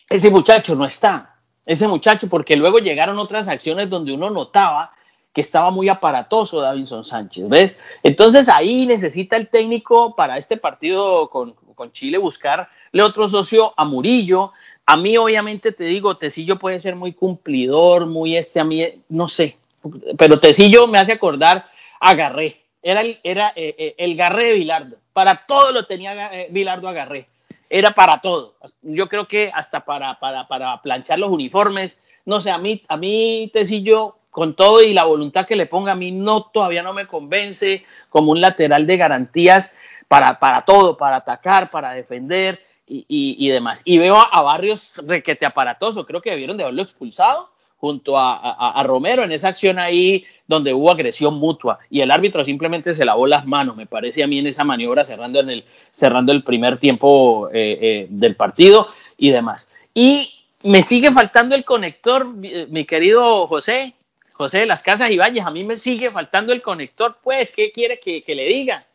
[0.08, 4.92] ese muchacho no está, ese muchacho, porque luego llegaron otras acciones donde uno notaba
[5.32, 7.80] que estaba muy aparatoso Davinson Sánchez, ¿ves?
[8.02, 13.84] Entonces ahí necesita el técnico para este partido con, con Chile buscarle otro socio a
[13.84, 14.52] Murillo.
[14.84, 19.28] A mí obviamente te digo, Tecillo puede ser muy cumplidor, muy este, a mí, no
[19.28, 19.58] sé,
[20.18, 21.66] pero Tecillo me hace acordar
[22.00, 22.60] a Garré.
[22.82, 24.96] Era el, era, eh, eh, el Garré de Vilardo.
[25.12, 27.28] Para todo lo tenía eh, Vilardo a Garré.
[27.70, 28.56] Era para todo.
[28.82, 32.00] Yo creo que hasta para, para, para planchar los uniformes.
[32.24, 35.92] No sé, a mí, a mí Tecillo con todo y la voluntad que le ponga,
[35.92, 39.74] a mí no, todavía no me convence como un lateral de garantías
[40.08, 43.82] para, para todo, para atacar, para defender y, y, demás.
[43.84, 49.22] Y veo a, Barrios requete aparatoso, creo que debieron de haberlo expulsado junto a, Romero
[49.22, 53.46] en esa acción ahí donde hubo agresión mutua y el árbitro simplemente se lavó las
[53.46, 57.78] manos, me parece a mí en esa maniobra cerrando, el, cerrando el primer tiempo eh,
[57.82, 59.70] eh, del partido y demás.
[59.92, 60.30] Y
[60.64, 63.94] me sigue faltando el conector, mi querido José,
[64.42, 68.00] José de las Casas Ibáñez, a mí me sigue faltando el conector, pues, ¿qué quiere
[68.00, 68.86] que, le diga?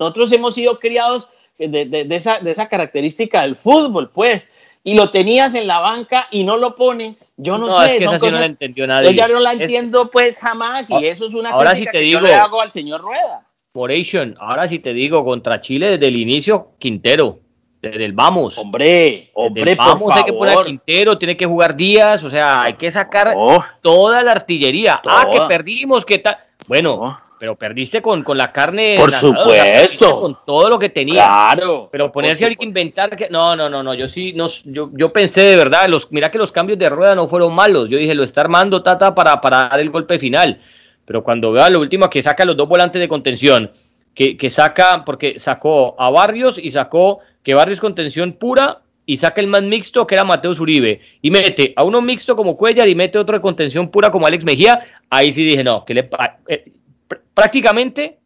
[0.00, 4.50] Nosotros hemos sido criados de, esa, de esa característica del fútbol, pues,
[4.82, 7.34] y lo tenías en la banca y no lo pones.
[7.36, 7.98] Yo no, sé.
[7.98, 9.06] Es que no la entendió nadie.
[9.06, 12.20] Yo ya no la entiendo pues jamás y eso es una ahora sí te digo,
[12.20, 13.46] que yo le hago al señor Rueda.
[13.74, 17.45] Moration, ahora sí te digo, contra Chile desde el inicio, Quintero
[17.90, 18.58] del vamos.
[18.58, 22.74] Hombre, hombre, vamos hay que poner a Quintero, tiene que jugar Díaz, o sea, hay
[22.74, 23.34] que sacar
[23.80, 25.00] toda la artillería.
[25.06, 26.36] Ah, que perdimos, que tal.
[26.68, 28.96] Bueno, pero perdiste con, con la carne.
[28.98, 30.20] Por supuesto.
[30.20, 31.26] Con todo lo que tenía.
[31.26, 31.88] Claro.
[31.92, 33.28] Pero ponerse ahorita a inventar que.
[33.28, 33.94] No, no, no, no.
[33.94, 37.14] Yo sí, no, yo, yo pensé de verdad, los, mira que los cambios de rueda
[37.14, 37.88] no fueron malos.
[37.90, 40.60] Yo dije, lo está armando Tata para, para dar el golpe final.
[41.04, 43.70] Pero cuando veo lo último que saca los dos volantes de contención,
[44.14, 49.18] que, que saca, porque sacó a Barrios y sacó que Barrios con tensión pura y
[49.18, 52.88] saca el más mixto que era Mateo Uribe y mete a uno mixto como Cuellar
[52.88, 56.10] y mete otro de contención pura como Alex Mejía, ahí sí dije, no, que le,
[56.48, 56.72] eh,
[57.32, 58.18] prácticamente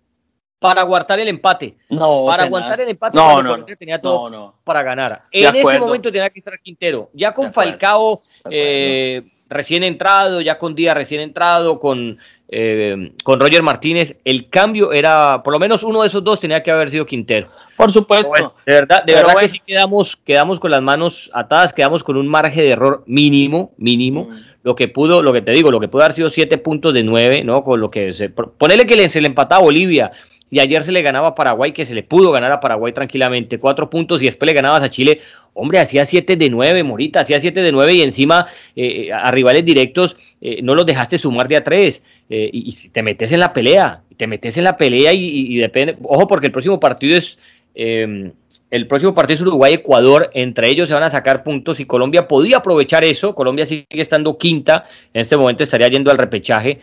[0.58, 1.76] para aguantar el empate.
[1.90, 5.18] No, para aguantar el empate no, no, tenía todo para ganar.
[5.30, 7.10] En ese momento tenía que estar Quintero.
[7.12, 12.18] Ya con Falcao eh, recién entrado, ya con Díaz recién entrado, con
[12.52, 16.64] eh, con Roger Martínez, el cambio era, por lo menos uno de esos dos tenía
[16.64, 17.46] que haber sido Quintero.
[17.76, 18.54] Por supuesto.
[18.66, 22.26] de verdad, de verdad que sí quedamos, quedamos con las manos atadas, quedamos con un
[22.26, 24.24] margen de error mínimo, mínimo.
[24.24, 24.36] Mm.
[24.64, 27.04] Lo que pudo, lo que te digo, lo que pudo haber sido siete puntos de
[27.04, 27.62] nueve, ¿no?
[27.62, 28.30] Con lo que se.
[28.30, 30.10] Ponele que se le empataba a Bolivia
[30.50, 33.58] y ayer se le ganaba a Paraguay, que se le pudo ganar a Paraguay tranquilamente,
[33.58, 35.20] cuatro puntos y después le ganabas a Chile,
[35.54, 39.30] hombre, hacía siete de nueve, Morita, hacía siete de nueve y encima eh, eh, a
[39.30, 42.02] rivales directos eh, no los dejaste sumar de a tres.
[42.32, 46.46] Y, te metes en la pelea, te metes en la pelea y, depende, ojo porque
[46.46, 47.38] el próximo partido es...
[47.74, 48.32] Em,
[48.70, 52.58] el próximo partido es Uruguay-Ecuador, entre ellos se van a sacar puntos y Colombia podía
[52.58, 56.78] aprovechar eso, Colombia sigue estando quinta, en este momento estaría yendo al repechaje,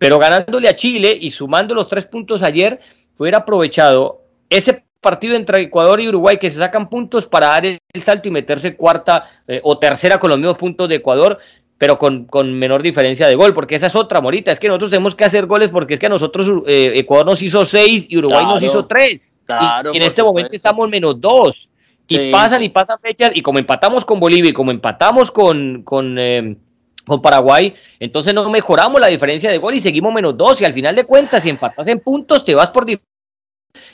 [0.00, 2.80] pero ganándole a Chile y sumando los tres puntos ayer,
[3.18, 7.80] hubiera aprovechado ese partido entre Ecuador y Uruguay que se sacan puntos para dar el,
[8.02, 11.38] salto y meterse cuarta eh, o tercera con los mismos puntos de Ecuador,
[11.76, 12.26] pero con,
[12.58, 15.44] menor diferencia de gol, porque esa es otra, Morita, es que nosotros tenemos que hacer
[15.44, 18.86] goles porque es que a nosotros eh, Ecuador nos hizo seis y Uruguay nos hizo
[18.86, 19.34] tres.
[19.92, 21.68] y, en este momento estamos menos dos.
[22.08, 26.18] Y pasan y pasan fechas, y como empatamos con Bolivia y como empatamos con, con
[26.18, 26.56] eh,
[27.10, 30.72] con Paraguay, entonces no mejoramos la diferencia de gol y seguimos menos dos y al
[30.72, 32.86] final de cuentas si empatas en puntos te vas por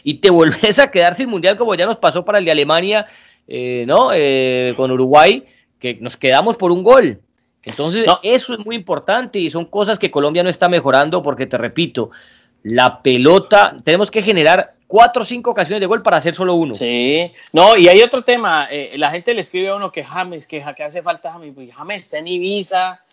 [0.05, 3.07] y te vuelves a quedar sin mundial como ya nos pasó para el de Alemania,
[3.48, 4.11] eh, ¿no?
[4.12, 5.44] Eh, con Uruguay,
[5.79, 7.20] que nos quedamos por un gol.
[7.62, 11.59] Entonces eso es muy importante y son cosas que Colombia no está mejorando porque te
[11.59, 12.11] repito,
[12.62, 16.74] la pelota, tenemos que generar cuatro o cinco ocasiones de gol para hacer solo uno.
[16.74, 20.46] Sí, no, y hay otro tema, eh, la gente le escribe a uno que James,
[20.46, 23.05] que, que hace falta James, pues James está en Ibiza,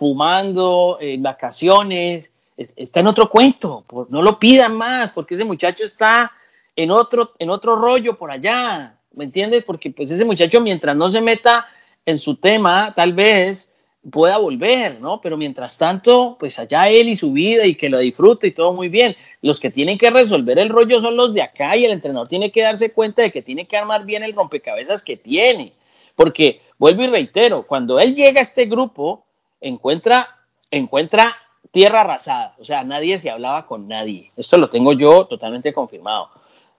[0.00, 6.32] fumando, en vacaciones, está en otro cuento, no lo pidan más, porque ese muchacho está
[6.74, 9.62] en otro, en otro rollo por allá, ¿me entiendes?
[9.62, 11.66] Porque pues ese muchacho mientras no se meta
[12.06, 13.74] en su tema, tal vez
[14.10, 15.20] pueda volver, ¿no?
[15.20, 18.72] Pero mientras tanto, pues allá él y su vida y que lo disfrute y todo
[18.72, 19.14] muy bien.
[19.42, 22.50] Los que tienen que resolver el rollo son los de acá y el entrenador tiene
[22.50, 25.74] que darse cuenta de que tiene que armar bien el rompecabezas que tiene.
[26.16, 29.26] Porque, vuelvo y reitero, cuando él llega a este grupo,
[29.60, 30.38] encuentra,
[30.70, 31.36] encuentra
[31.70, 34.32] tierra arrasada, o sea, nadie se hablaba con nadie.
[34.36, 36.30] Esto lo tengo yo totalmente confirmado.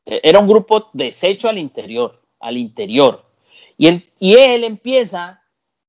[0.06, 3.24] Eh, era un grupo deshecho al interior, al interior.
[3.78, 5.42] Y él, y él empieza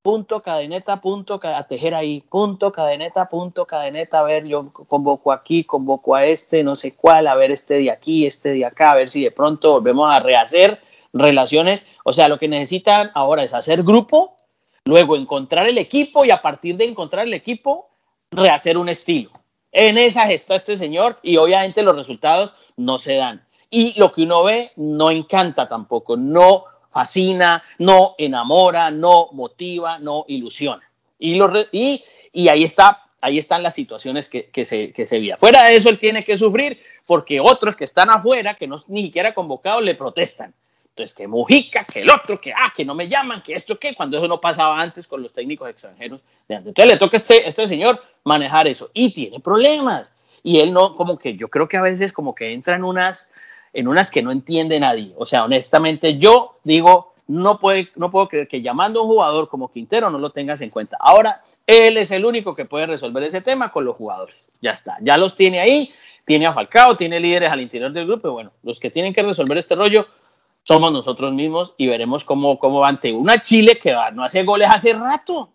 [0.03, 5.65] punto, cadeneta, punto, a tejer ahí, punto, cadeneta, punto, cadeneta, a ver, yo convoco aquí,
[5.65, 8.97] convoco a este, no sé cuál, a ver este de aquí, este de acá, a
[8.97, 10.81] ver si de pronto volvemos a rehacer
[11.13, 11.87] relaciones.
[12.05, 14.37] O sea, lo que necesitan ahora es hacer grupo,
[14.85, 17.91] luego encontrar el equipo y a partir de encontrar el equipo,
[18.31, 19.31] rehacer un estilo.
[19.71, 23.47] En esa está este señor y obviamente los resultados no se dan.
[23.71, 30.27] Y lo que uno ve no encanta tampoco, no fascina, no enamora, no motiva, no
[30.29, 30.83] ilusiona.
[31.19, 31.41] Y,
[31.73, 35.89] y, y ahí, está, ahí están las situaciones que, se, que se Fuera de eso,
[35.89, 39.95] él tiene que sufrir porque otros que están afuera, que no ni siquiera convocados, le
[39.95, 40.55] protestan.
[40.95, 43.95] Entonces, que Mujica, que el otro, que ah, que no me llaman, que esto, que
[43.95, 46.69] cuando eso no pasaba antes con los técnicos extranjeros de antes.
[46.69, 50.13] Entonces le toca a este, este señor manejar eso y tiene problemas.
[50.43, 53.31] Y él no, como que yo creo que a veces como que entra en unas,
[53.73, 55.15] en unas que no entiende nadie.
[55.17, 59.49] O sea, honestamente, yo digo, no, puede, no puedo creer que llamando a un jugador
[59.49, 60.99] como Quintero no lo tengas en cuenta.
[61.01, 64.51] Ahora, él es el único que puede resolver ese tema con los jugadores.
[64.61, 65.91] Ya está, ya los tiene ahí,
[66.27, 68.31] tiene a Falcao, tiene líderes al interior del grupo.
[68.31, 70.07] Bueno, los que tienen que resolver este rollo
[70.63, 74.69] somos nosotros mismos y veremos cómo, cómo va ante una Chile que no hace goles
[74.71, 75.53] hace rato.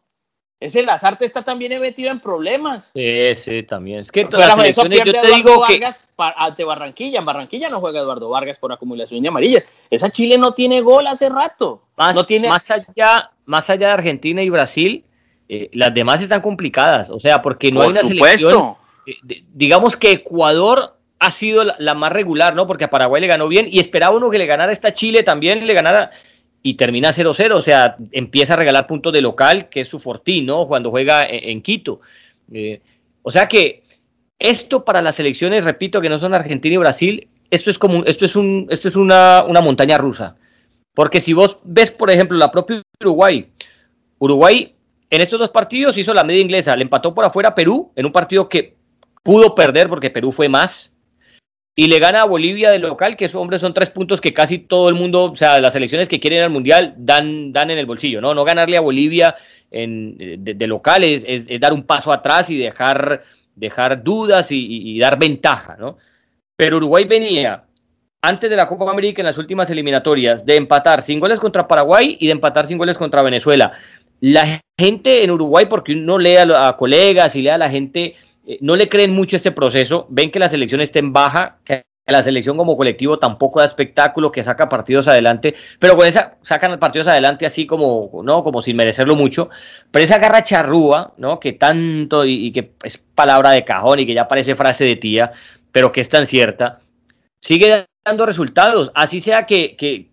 [0.59, 2.91] Ese Lazarte está también metido en problemas.
[2.95, 3.99] Sí, sí, también.
[3.99, 7.99] Es que todas las yo te digo Vargas que ante Barranquilla, en Barranquilla no juega
[7.99, 9.65] Eduardo Vargas por acumulación de amarillas.
[9.91, 11.83] Esa Chile no tiene gol hace rato.
[11.95, 12.49] Más, no tiene...
[12.49, 15.05] más allá, más allá de Argentina y Brasil,
[15.47, 17.11] eh, las demás están complicadas.
[17.11, 18.73] O sea, porque no hay una selección.
[19.05, 22.67] Eh, digamos que Ecuador ha sido la, más regular, ¿no?
[22.67, 25.65] Porque a Paraguay le ganó bien y esperaba uno que le ganara esta Chile también,
[25.65, 26.11] le ganara
[26.61, 30.45] y termina 0-0, o sea, empieza a regalar puntos de local, que es su fortín,
[30.45, 30.67] ¿no?
[30.67, 32.01] Cuando juega en, Quito.
[32.51, 32.81] Eh,
[33.23, 33.83] o sea que
[34.37, 38.25] esto para las selecciones, repito, que no son Argentina y Brasil, esto es como esto
[38.25, 40.35] es un, esto es una, una montaña rusa.
[40.93, 43.47] Porque si vos ves, por ejemplo, la propia Uruguay,
[44.19, 44.75] Uruguay
[45.09, 48.05] en estos dos partidos hizo la media inglesa, le empató por afuera a Perú en
[48.05, 48.75] un partido que
[49.23, 50.91] pudo perder porque Perú fue más,
[51.79, 54.57] y le gana a Bolivia de local, que esos hombres son tres puntos que casi
[54.57, 57.77] todo el mundo, o sea, las selecciones que quieren ir al Mundial dan, dan en
[57.77, 58.33] el bolsillo, ¿no?
[58.33, 59.35] No ganarle a Bolivia
[59.69, 61.23] en, de, local es,
[61.59, 63.21] dar un paso atrás y dejar,
[63.53, 65.99] dejar dudas y, dar ventaja, ¿no?
[66.55, 67.65] Pero Uruguay venía
[68.23, 72.17] antes de la Copa América en las últimas eliminatorias de empatar sin goles contra Paraguay
[72.19, 73.73] y de empatar sin goles contra Venezuela.
[74.19, 78.15] La gente en Uruguay, porque uno lee a, a colegas y lee a la gente
[78.47, 81.83] eh, no le creen mucho este proceso, ven que la selección está en baja, que
[82.07, 86.79] la selección como colectivo tampoco da espectáculo, que saca partidos adelante, pero con esa sacan
[86.79, 88.45] partidos adelante así como, ¿no?
[88.45, 89.49] Como sin merecerlo mucho,
[89.91, 91.41] pero esa garra charrúa, ¿no?
[91.41, 95.33] Que tanto y, que es palabra de cajón y que ya parece frase de tía,
[95.73, 96.79] pero que es tan cierta,
[97.41, 100.07] sigue dando resultados, así sea que, que,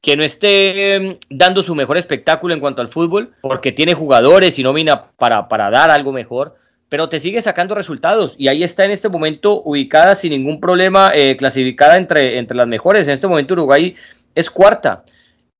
[0.00, 4.56] que no esté em, dando su mejor espectáculo en cuanto al fútbol, porque tiene jugadores
[4.60, 8.84] y nómina para, para dar algo mejor, pero te sigue sacando resultados y ahí está
[8.84, 13.06] en este momento ubicada sin ningún problema, eh, clasificada entre, entre las mejores.
[13.06, 13.94] En este momento Uruguay
[14.34, 15.04] es cuarta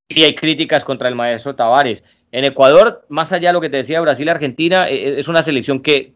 [0.08, 2.02] y hay críticas contra el maestro Tavares.
[2.32, 5.80] En Ecuador, más allá de lo que te decía Brasil-Argentina, eh, eh, es una selección
[5.80, 6.12] que,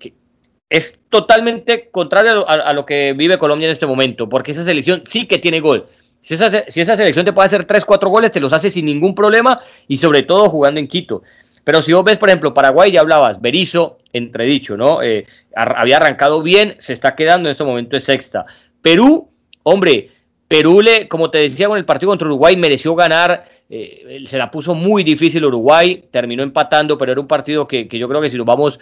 [0.68, 5.26] es totalmente contraria a, lo que vive Colombia en este momento, porque esa selección sí
[5.26, 5.86] que tiene gol.
[6.22, 8.86] Si esa, si esa selección te puede hacer 3, 4 goles, te los hace sin
[8.86, 11.22] ningún problema y sobre todo jugando en Quito.
[11.62, 15.02] Pero si vos ves, por ejemplo, Paraguay, ya hablabas, Berizzo, entredicho, ¿no?
[15.02, 18.46] Eh, había arrancado bien, se está quedando en este momento es sexta.
[18.80, 19.28] Perú,
[19.64, 20.10] hombre,
[20.48, 23.46] Perú, le, como te decía con el partido contra Uruguay, mereció ganar.
[23.68, 28.08] Eh, se la puso muy difícil Uruguay, terminó empatando, pero era un partido que, yo
[28.08, 28.78] creo que si nos vamos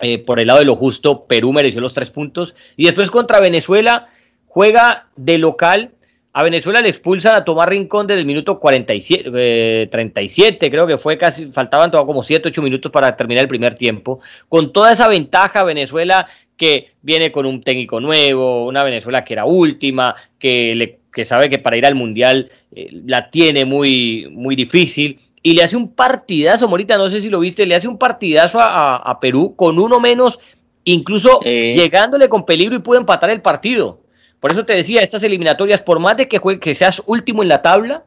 [0.00, 2.54] eh, por el lado de lo justo, Perú mereció los tres puntos.
[2.76, 4.08] Y después contra Venezuela,
[4.46, 5.90] juega de local,
[6.32, 10.96] a Venezuela le expulsan a Tomás Rincón desde el minuto 47, 37, eh, creo que
[10.96, 14.20] fue casi, faltaban como 7, 8 minutos para terminar el primer tiempo.
[14.48, 19.44] Con toda esa ventaja, Venezuela que viene con un técnico nuevo, una Venezuela que era
[19.44, 24.54] última, que le que sabe que para ir al Mundial eh, la tiene muy, muy
[24.54, 25.18] difícil.
[25.42, 28.58] Y le hace un partidazo, Morita, no sé si lo viste, le hace un partidazo
[28.60, 30.38] a, Perú con uno menos,
[30.84, 34.00] incluso llegándole con peligro y pudo empatar el partido.
[34.40, 37.62] Por eso te decía, estas eliminatorias, por más de que, que seas último en la
[37.62, 38.04] tabla,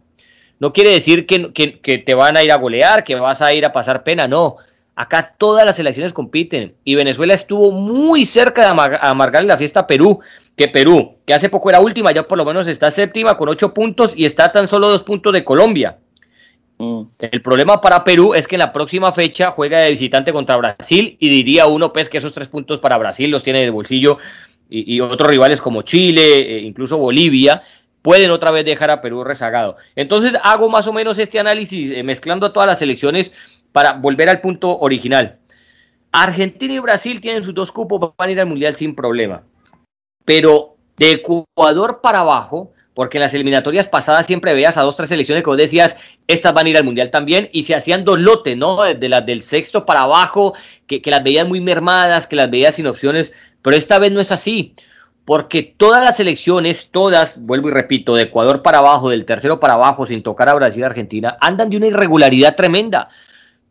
[0.59, 3.65] no quiere decir que, que, te van a ir a golear, que vas a ir
[3.65, 4.57] a pasar pena, no.
[4.95, 9.87] Acá todas las selecciones compiten y Venezuela estuvo muy cerca de amargarle la fiesta a
[9.87, 10.19] Perú
[10.55, 13.73] que Perú, que hace poco era última, ya por lo menos está séptima con ocho
[13.73, 15.97] puntos y está tan solo dos puntos de Colombia.
[16.77, 17.01] Mm.
[17.19, 21.17] El problema para Perú es que en la próxima fecha juega de visitante contra Brasil
[21.19, 24.17] y diría uno pues que esos tres puntos para Brasil los tiene en el bolsillo
[24.75, 27.63] y, otros rivales como Chile, e incluso Bolivia,
[28.01, 29.77] pueden otra vez dejar a Perú rezagado.
[29.95, 33.31] Entonces hago más o menos este análisis eh, mezclando a todas las selecciones
[33.71, 35.39] para volver al punto original.
[36.11, 39.43] Argentina y Brasil tienen sus dos cupos, van a ir al Mundial sin problema
[40.25, 45.09] pero de Ecuador para abajo, porque en las eliminatorias pasadas siempre veías a dos, tres
[45.09, 45.95] selecciones que vos decías,
[46.27, 48.83] estas van a ir al Mundial también, y se hacían dos lotes, ¿no?
[48.83, 50.53] De las del sexto para abajo,
[50.87, 54.21] que, que las veías muy mermadas, que las veías sin opciones, pero esta vez no
[54.21, 54.75] es así,
[55.25, 59.73] porque todas las selecciones, todas, vuelvo y repito, de Ecuador para abajo, del tercero para
[59.73, 63.09] abajo, sin tocar a Brasil y Argentina, andan de una irregularidad tremenda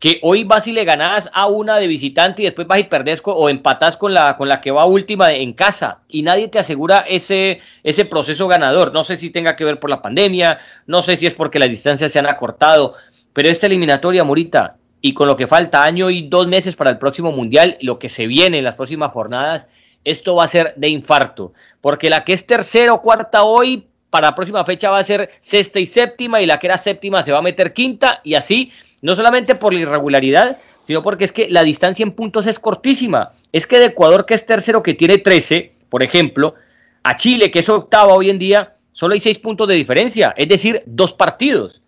[0.03, 3.23] que hoy vas y le ganás a una de visitante y después vas y perdés
[3.25, 7.05] o empatás con la, con la que va última en casa y nadie te asegura
[7.09, 8.93] ese, ese proceso ganador.
[8.93, 11.69] No sé si tenga que ver por la pandemia, no sé si es porque las
[11.69, 12.95] distancias se han acortado,
[13.33, 16.99] pero esta eliminatoria, Morita, y con lo que falta año y dos meses para el
[16.99, 19.69] próximo mundial, lo que se viene en las próximas jornadas,
[20.05, 24.29] esto va a ser de infarto, porque la que es tercera o cuarta hoy, para
[24.29, 27.33] la próxima fecha va a ser sexta y séptima, y la que era séptima se
[27.33, 31.49] va a meter quinta, y así no solamente por la irregularidad, sino porque es que
[31.49, 33.31] la distancia en puntos es cortísima.
[33.53, 36.55] Es que de Ecuador, que es tercero, que tiene 13, por ejemplo,
[37.03, 40.49] a Chile, que es octava hoy en día, solo hay seis puntos de diferencia, es
[40.49, 41.83] decir, dos partidos.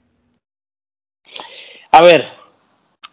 [1.90, 2.28] A ver,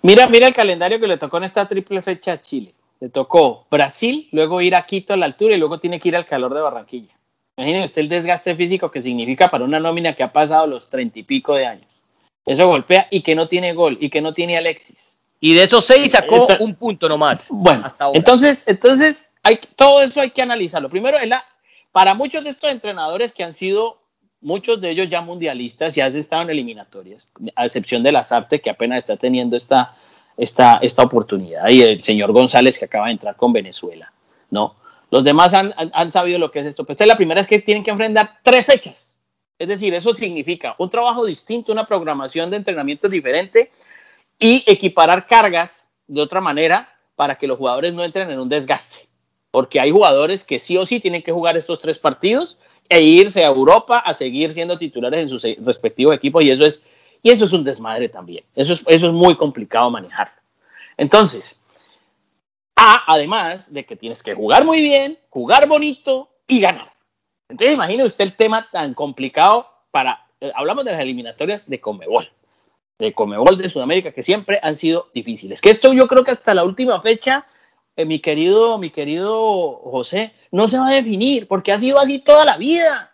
[0.01, 2.73] mira, mira el calendario que le tocó en esta triple fecha a Chile.
[3.01, 6.15] Le tocó Brasil, luego ir a Quito a la altura y luego tiene que ir
[6.15, 7.13] al calor de Barranquilla.
[7.57, 11.19] Imagínese usted el desgaste físico que significa para una nómina que ha pasado los treinta
[11.19, 11.87] y pico de años.
[12.45, 15.15] Eso golpea y que no tiene gol y que no tiene Alexis.
[15.39, 17.47] Y de esos seis sacó un punto nomás.
[17.49, 20.87] Bueno, entonces, entonces hay, todo eso hay que analizarlo.
[20.87, 21.43] Primero, la,
[21.91, 23.99] para muchos de estos entrenadores que han sido,
[24.41, 28.69] muchos de ellos ya mundialistas, ya han estado en eliminatorias, a excepción de Lazarte, que
[28.69, 29.95] apenas está teniendo esta,
[30.41, 34.11] esta, esta oportunidad, y el señor González, que acaba de entrar con Venezuela,
[34.49, 34.75] ¿no?
[35.09, 36.85] Los demás han, han, sabido lo que es esto.
[36.85, 39.11] Pues es la primera vez que tienen que enfrentar tres fechas
[39.61, 43.69] es decir, eso significa un trabajo distinto, una programación de entrenamiento diferente
[44.39, 49.07] y equiparar cargas de otra manera para que los jugadores no entren en un desgaste.
[49.51, 52.57] Porque hay jugadores que sí o sí tienen que jugar estos tres partidos
[52.89, 56.81] e irse a Europa a seguir siendo titulares en sus respectivos equipos y eso es,
[57.23, 58.43] y eso es un desmadre también.
[58.55, 60.29] Eso es, eso es muy complicado manejar.
[60.97, 61.55] Entonces,
[62.75, 66.93] además de que tienes que jugar muy bien, jugar bonito y ganar.
[67.49, 72.29] Entonces imagine usted el tema tan complicado para, eh, hablamos de las eliminatorias de Comebol,
[72.97, 75.61] de Comebol de Sudamérica, que siempre han sido difíciles.
[75.61, 77.45] Que esto yo creo que hasta la última fecha,
[77.95, 82.19] eh, mi querido, mi querido José, no se va a definir, porque ha sido así
[82.19, 83.11] toda la vida.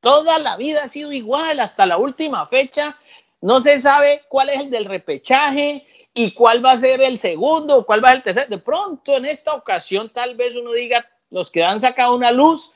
[0.00, 2.96] Toda la vida ha sido igual, hasta la última fecha.
[3.44, 7.84] No se sabe cuál es el del repechaje y cuál va a ser el segundo,
[7.84, 8.48] cuál va a ser el tercero.
[8.48, 12.72] De pronto, en esta ocasión, tal vez uno diga, los que han sacado una luz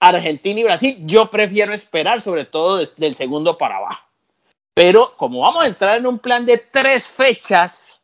[0.00, 4.02] Argentina y Brasil, yo prefiero esperar sobre todo del segundo para abajo.
[4.74, 8.02] Pero como vamos a entrar en un plan de tres fechas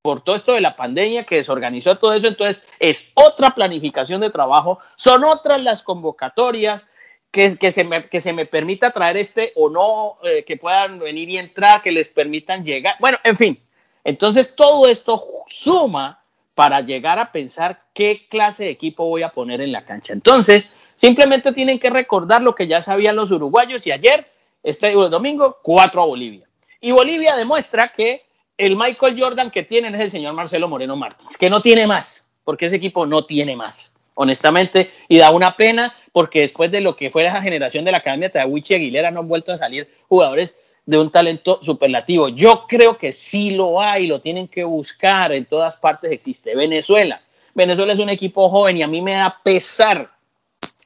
[0.00, 4.30] por todo esto de la pandemia que desorganizó todo eso, entonces es otra planificación de
[4.30, 6.88] trabajo, son otras las convocatorias,
[7.32, 11.28] que, se, me, que se me permita traer este o no, eh, que puedan venir
[11.28, 12.94] y entrar, que les permitan llegar.
[13.00, 13.58] Bueno, en fin,
[14.04, 16.22] entonces todo esto suma
[16.54, 20.12] para llegar a pensar qué clase de equipo voy a poner en la cancha.
[20.12, 20.70] Entonces,
[21.02, 24.30] Simplemente tienen que recordar lo que ya sabían los uruguayos y ayer,
[24.62, 26.46] este domingo, 4 a Bolivia.
[26.80, 28.22] Y Bolivia demuestra que
[28.56, 32.28] el Michael Jordan que tienen es el señor Marcelo Moreno Martínez, que no tiene más,
[32.44, 36.94] porque ese equipo no tiene más, honestamente, y da una pena porque después de lo
[36.94, 39.88] que fue esa generación de la Academia de Tawichi Aguilera no han vuelto a salir
[40.08, 42.28] jugadores de un talento superlativo.
[42.28, 46.54] Yo creo que sí lo hay, lo tienen que buscar, en todas partes existe.
[46.54, 47.22] Venezuela.
[47.54, 50.10] Venezuela es un equipo joven y a mí me da pesar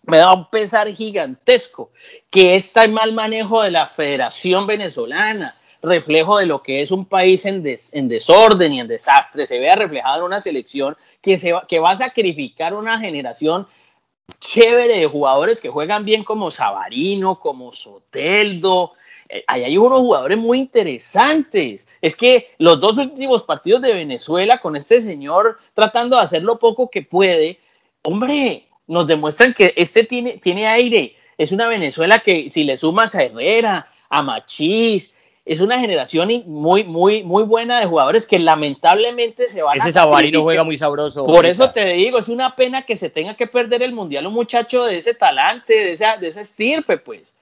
[0.06, 1.90] me da un pesar gigantesco
[2.30, 7.44] que este mal manejo de la Federación Venezolana, reflejo de lo que es un país
[7.44, 11.80] en, en desorden y en desastre, se vea reflejado en una selección que, se que
[11.80, 13.66] va a sacrificar una generación
[14.46, 18.92] chévere de jugadores que juegan bien como Sabarino, como Soteldo.
[19.28, 21.88] Eh, ahí hay unos jugadores muy interesantes.
[22.00, 26.58] Es que los dos últimos partidos de Venezuela con este señor tratando de hacer lo
[26.58, 27.58] poco que puede,
[28.02, 31.16] hombre, nos demuestran que este tiene, tiene aire.
[31.38, 35.12] Es una Venezuela que si le sumas a Herrera, a Machís,
[35.46, 39.86] es una generación muy, muy, muy buena de jugadores que lamentablemente se van Ese a.
[39.86, 41.24] Ese Sabarino juega muy sabroso.
[41.24, 44.34] Por eso te digo, es una pena que se tenga que perder el mundial un
[44.34, 47.36] muchacho de ese talante, de esa, de esa estirpe, pues.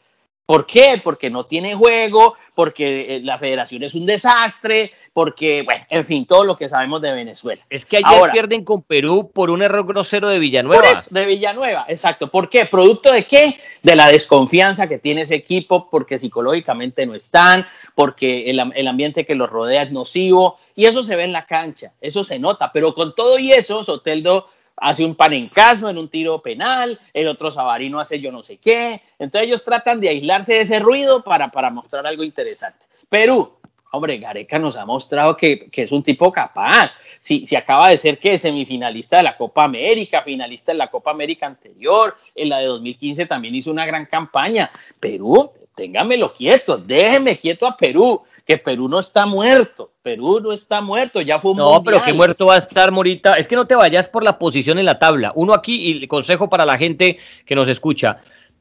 [0.46, 1.00] ¿Por qué?
[1.02, 6.26] Porque no tiene juego, porque eh, la federación es un desastre, porque, bueno, en fin,
[6.26, 7.62] todo lo que sabemos de Venezuela.
[7.70, 11.02] Es que ayer pierden con Perú por un error grosero de Villanueva.
[11.08, 12.30] de Villanueva, exacto.
[12.30, 12.66] ¿Por qué?
[12.66, 13.58] ¿Producto de qué?
[13.82, 19.24] De la desconfianza que tiene ese equipo, porque psicológicamente no están, porque el, el ambiente
[19.24, 22.70] que los rodea es nocivo, y eso se ve en la cancha, eso se nota.
[22.70, 27.50] Pero con todo y eso, Soteldo hace un pan en un tiro penal, el otro
[27.50, 29.00] Sabarino hace yo no sé qué.
[29.18, 32.84] Entonces ellos tratan de aislarse de ese ruido para, para mostrar algo interesante.
[33.08, 33.52] Perú,
[33.92, 36.98] hombre, Gareca nos ha mostrado que, es un tipo capaz.
[37.20, 41.10] Si, si acaba de ser que semifinalista de la Copa América, finalista de la Copa
[41.10, 44.70] América anterior, en la de 2015 también hizo una gran campaña.
[45.00, 49.92] Perú, téngamelo quieto, déjeme quieto a Perú que Perú no está muerto.
[50.02, 53.32] Perú no está muerto, ya fue un No, pero qué muerto va a estar, Morita.
[53.34, 55.32] Es que no te vayas por la posición en la tabla.
[55.34, 58.18] Uno aquí, y consejo para la gente que nos escucha,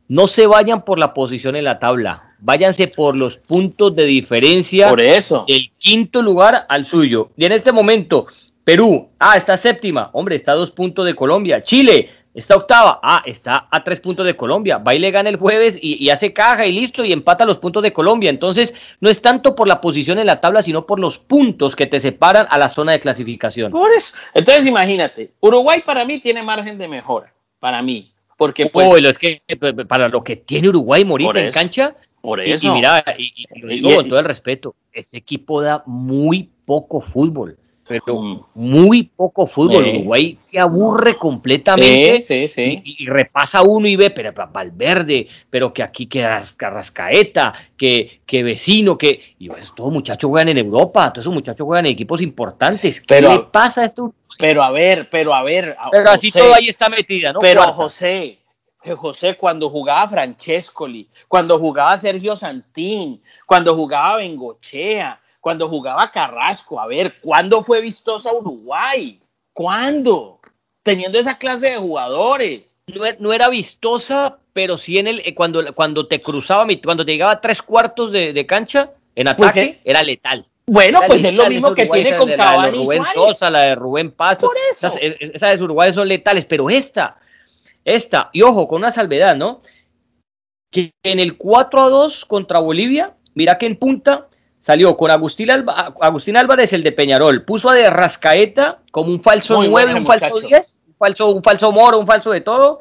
[0.07, 4.89] no se vayan por la posición en la tabla, váyanse por los puntos de diferencia
[4.89, 5.45] por eso.
[5.47, 7.31] del quinto lugar al suyo.
[7.37, 8.27] Y en este momento,
[8.63, 11.61] Perú, ah, está séptima, hombre, está a dos puntos de Colombia.
[11.61, 14.79] Chile, Está octava, ah, está a tres puntos de Colombia.
[14.79, 17.83] Va y le gana el jueves y, hace caja y listo y empata los puntos
[17.83, 18.31] de Colombia.
[18.31, 21.85] Entonces, no es tanto por la posición en la tabla, sino por los puntos que
[21.85, 23.71] te separan a la zona de clasificación.
[23.71, 24.15] Por eso.
[24.33, 27.31] Entonces, imagínate, Uruguay para mí tiene margen de mejora.
[27.59, 28.11] Para mí.
[28.35, 28.87] Porque, pues.
[28.89, 29.43] Oh, es que
[29.87, 31.95] para lo que tiene Uruguay Morita en cancha.
[32.19, 32.65] Por eso.
[32.65, 37.57] Y, mira, y, lo digo con todo el respeto, ese equipo da muy poco fútbol
[37.87, 38.45] pero mm.
[38.55, 39.85] muy poco fútbol.
[39.87, 42.25] Uruguay te aburre completamente
[42.83, 48.97] Y, repasa uno y ve, pero Valverde, pero que aquí queda Carrascaeta, que, que vecino,
[48.97, 49.21] que.
[49.39, 53.01] Y pues, todos muchachos juegan en Europa, todos esos muchachos juegan en equipos importantes.
[53.01, 54.13] ¿Qué le pasa a esto?
[54.37, 55.75] Pero a ver, pero a ver.
[55.91, 57.39] Pero así todo ahí está metida, ¿no?
[57.39, 58.39] Pero José,
[58.95, 66.79] José, cuando jugaba Francescoli, cuando jugaba Sergio Santín, cuando jugaba Bengochea, cuando jugaba Carrasco.
[66.79, 69.19] A ver, ¿cuándo fue vistosa Uruguay?
[69.51, 70.39] ¿Cuándo?
[70.83, 72.63] Teniendo esa clase de jugadores.
[73.19, 77.33] No, era vistosa, pero sí en el eh, cuando, cuando te cruzaba, cuando te llegaba
[77.33, 80.47] a tres cuartos de, cancha en pues, ataque, eh, era letal.
[80.65, 82.61] Bueno, pues es lo mismo que tiene con Cavani.
[82.61, 84.47] La de Rubén Sosa, la de Rubén Pasto.
[84.47, 84.93] Por eso.
[84.97, 87.17] Esas, de Uruguay son letales, pero esta,
[87.83, 89.59] esta, y ojo, con una salvedad, ¿no?
[90.71, 94.29] Que en el 4 a 2 contra Bolivia, mira que en punta
[94.63, 99.61] salió con Agustín, Agustín Álvarez, el de Peñarol, puso a de Rascaeta como un falso
[99.61, 102.79] 9, un falso 10, un falso, un falso moro, un falso de todo,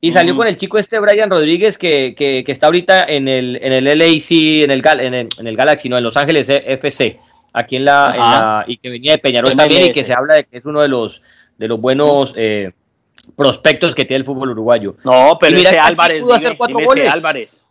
[0.00, 3.74] y salió con el chico este Brian Rodríguez que, que, está ahorita en el, en
[3.74, 7.20] el LAC, en el, en el, en el Galaxy, no, en Los Ángeles FC,
[7.52, 10.56] aquí en la, y que venía de Peñarol también y que se habla de que
[10.56, 11.20] es uno de los,
[11.58, 12.72] de los buenos eh,
[13.36, 14.96] prospectos que tiene el fútbol uruguayo.
[15.04, 17.10] No, pero ese Álvarez, pudo hacer cuatro goles.
[17.12, 17.61] Álvarez.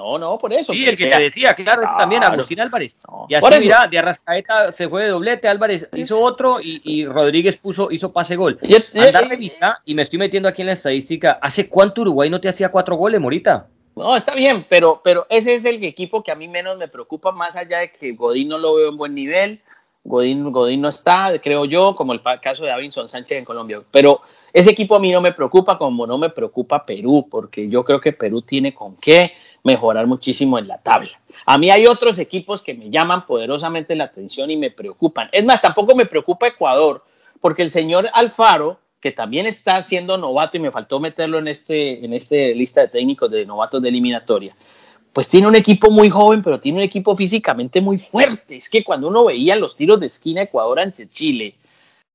[0.00, 0.72] No, no, por eso.
[0.72, 3.02] Sí, el que te decía, claro, ese también, Agustín Álvarez.
[3.28, 7.90] y así, mira, de Arrascaeta se fue de doblete, Álvarez hizo otro y, Rodríguez puso,
[7.90, 8.58] hizo pase gol.
[8.62, 12.40] Y, Anda, revisa, y me estoy metiendo aquí en la estadística, ¿hace cuánto Uruguay no
[12.40, 13.66] te hacía cuatro goles, Morita?
[13.94, 17.30] No, está bien, pero, pero ese es el equipo que a mí menos me preocupa,
[17.32, 19.60] más allá de que Godín no lo veo en buen nivel,
[20.02, 23.82] Godín, Godín no está, creo yo, como el caso de Davinson Sánchez en Colombia.
[23.90, 24.22] Pero
[24.52, 28.00] ese equipo a mí no me preocupa como no me preocupa Perú, porque yo creo
[28.00, 29.32] que Perú tiene con qué
[29.62, 31.10] mejorar muchísimo en la tabla.
[31.46, 35.28] A mí hay otros equipos que me llaman poderosamente la atención y me preocupan.
[35.32, 37.04] Es más, tampoco me preocupa Ecuador,
[37.40, 42.04] porque el señor Alfaro, que también está siendo novato y me faltó meterlo en este,
[42.04, 44.54] en este lista de técnicos de novatos de eliminatoria,
[45.12, 48.56] pues tiene un equipo muy joven, pero tiene un equipo físicamente muy fuerte.
[48.56, 51.56] Es que cuando uno veía los tiros de esquina Ecuador ante Chile,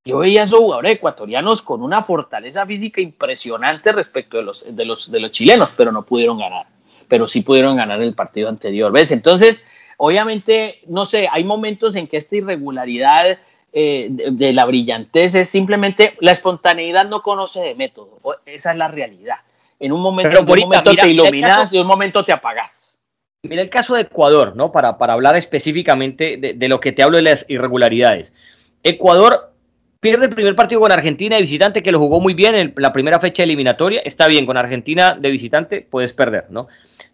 [0.06, 4.86] yo veía a esos jugadores ecuatorianos con una fortaleza física impresionante respecto de los, de
[4.86, 6.75] los, de los chilenos, pero no pudieron ganar
[7.08, 8.92] pero sí pudieron ganar el partido anterior.
[8.92, 9.12] ¿Ves?
[9.12, 9.66] Entonces,
[9.98, 13.40] obviamente, no sé, hay momentos en que esta irregularidad
[13.74, 18.18] eh, de, la brillantez es simplemente la espontaneidad no conoce de método.
[18.46, 19.38] Esa es la realidad.
[19.80, 22.98] En un momento, un momento te iluminas y un momento te apagas.
[23.44, 24.72] Mira el caso de Ecuador, ¿no?
[24.72, 28.34] Para, para hablar específicamente de, de lo que te hablo de las irregularidades.
[28.82, 29.55] Ecuador
[30.06, 32.94] pierde el primer partido con Argentina de visitante, que lo jugó muy bien en la
[32.94, 34.02] primera fecha eliminatoria.
[34.06, 36.68] Está bien, con Argentina de visitante puedes perder, ¿no?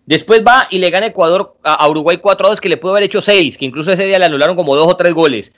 [0.05, 3.21] Después va y le gana Ecuador a Uruguay 4 2, que le pudo haber hecho
[3.21, 5.53] 6, que incluso ese día le anularon como dos o tres goles.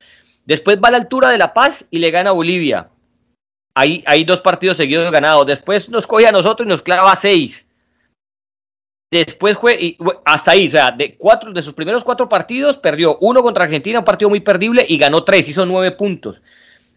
[0.46, 2.90] Después va a la altura de La Paz y le gana a Bolivia.
[3.74, 5.48] Hay, hay dos partidos seguidos ganados.
[5.48, 7.66] Después nos coge a nosotros y nos clava 6.
[9.10, 13.18] Después fue y, hasta ahí, o sea, de cuatro de sus primeros cuatro partidos perdió
[13.22, 16.40] uno contra Argentina, un partido muy perdible y ganó tres, hizo nueve puntos.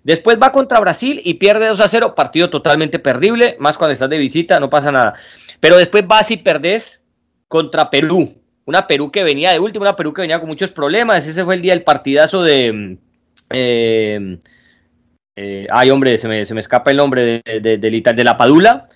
[0.07, 4.09] Después va contra Brasil y pierde 2 a 0, partido totalmente perdible, más cuando estás
[4.09, 5.15] de visita, no pasa nada.
[5.59, 7.01] Pero después vas y perdés
[7.49, 8.33] contra Perú,
[8.67, 11.27] una Perú que venía de último, una Perú que venía con muchos problemas.
[11.27, 12.99] Ese fue el día del partidazo de.
[13.51, 14.39] Eh,
[15.35, 18.89] eh, ay, hombre, se me, se me, escapa el nombre de, de, de la Padula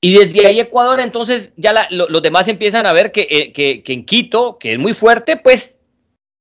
[0.00, 4.04] y desde ahí Ecuador, entonces ya los demás empiezan a ver eh, que, que, en
[4.04, 5.76] Quito, que es muy fuerte, pues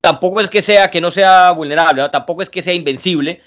[0.01, 3.41] tampoco es que sea, que no sea vulnerable, tampoco es que sea invencible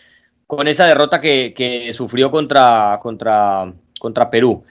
[0.50, 4.64] con esa derrota que, sufrió contra, contra, contra Perú.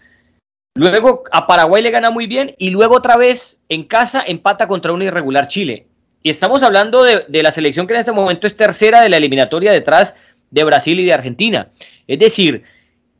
[0.75, 4.91] Luego a Paraguay le gana muy bien y luego otra vez en casa empata contra
[4.91, 5.87] un irregular Chile.
[6.21, 9.17] Y estamos hablando de, de la selección que en este momento es tercera de la
[9.17, 10.15] eliminatoria detrás
[10.51, 11.69] de Brasil y de Argentina.
[12.07, 12.63] Es decir,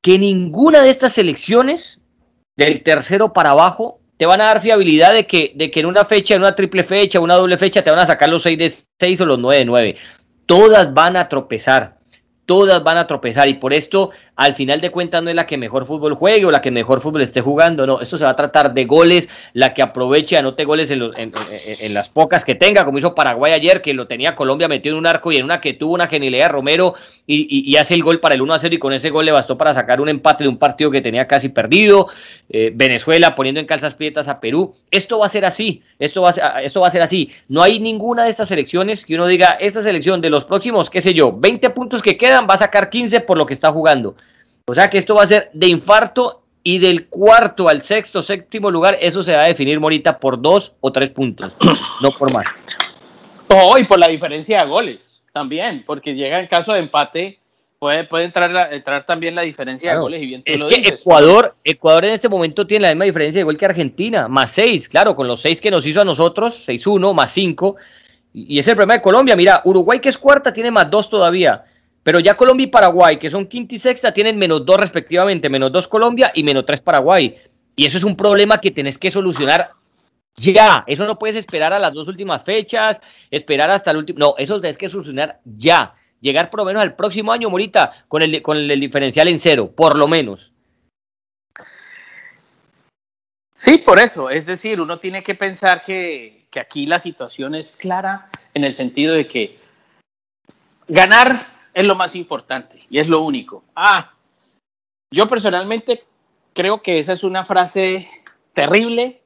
[0.02, 2.00] que ninguna de estas selecciones
[2.58, 6.04] del tercero para abajo, te van a dar fiabilidad de que, de que en una
[6.04, 8.74] fecha, en una triple fecha, una doble fecha, te van a sacar los 6 de
[9.00, 9.96] 6 o los 9 de 9.
[10.46, 11.99] Todas van a tropezar,
[12.50, 14.10] todas van a tropezar y por esto
[14.40, 17.02] al final de cuentas no es la que mejor fútbol juegue o la que mejor
[17.02, 20.64] fútbol esté jugando, no, esto se va a tratar de goles, la que aproveche, anote
[20.64, 24.70] goles en, en, las pocas que tenga, como hizo Paraguay ayer, que lo tenía Colombia
[24.70, 26.94] metido en un arco y en una que tuvo una genialidad Romero
[27.28, 29.58] y, hace el gol para el 1 a 0 y con ese gol le bastó
[29.58, 32.08] para sacar un empate de un partido que tenía casi perdido,
[32.50, 36.30] eh, Venezuela poniendo en calzas prietas a Perú, esto va a ser así, esto va
[36.30, 39.58] a, esto va a ser así, no hay ninguna de estas elecciones que uno diga,
[39.60, 42.90] esta selección de los próximos, qué sé yo, 20 puntos que quedan va a sacar
[42.90, 44.16] 15 por lo que está jugando.
[44.70, 48.70] O sea que esto va a ser de infarto y del cuarto al sexto, séptimo
[48.70, 51.54] lugar, eso se va a definir, Morita, por dos o tres puntos,
[52.02, 52.46] no por más.
[53.48, 57.40] Oh, y por la diferencia de goles también, porque llega en caso de empate,
[57.80, 60.22] puede, puede entrar, entrar también la diferencia de goles.
[60.22, 63.58] Y bien es que Ecuador, Ecuador en este momento tiene la misma diferencia de gol
[63.58, 67.32] que Argentina, más seis, claro, con los seis que nos hizo a nosotros, 6-1, más
[67.32, 67.78] cinco.
[68.34, 69.36] Y es el problema de Colombia.
[69.36, 71.64] Mira, Uruguay, que es cuarta, tiene más dos todavía.
[72.04, 75.72] Pero ya Colombia y Paraguay, que son quinta y sexta, tienen menos dos respectivamente, menos
[75.72, 77.36] dos Colombia y menos tres Paraguay.
[77.76, 79.72] Y eso es un problema que tenés que solucionar
[80.36, 80.84] ya.
[80.88, 84.20] Eso no puedes esperar a las dos últimas fechas, esperar hasta el último.
[84.20, 85.96] No, eso tenés que solucionar ya.
[86.22, 89.72] Llegar por lo menos al próximo año, Morita, con el, con el diferencial en cero,
[89.76, 90.52] por lo menos.
[93.56, 94.30] Sí, por eso.
[94.30, 98.74] Es decir, uno tiene que pensar que, que aquí la situación es clara en el
[98.74, 99.60] sentido de que
[100.88, 103.64] ganar es lo más importante y es lo único.
[103.76, 104.14] Ah,
[105.12, 106.04] yo personalmente
[106.54, 108.10] creo que esa es una frase
[108.54, 109.22] terrible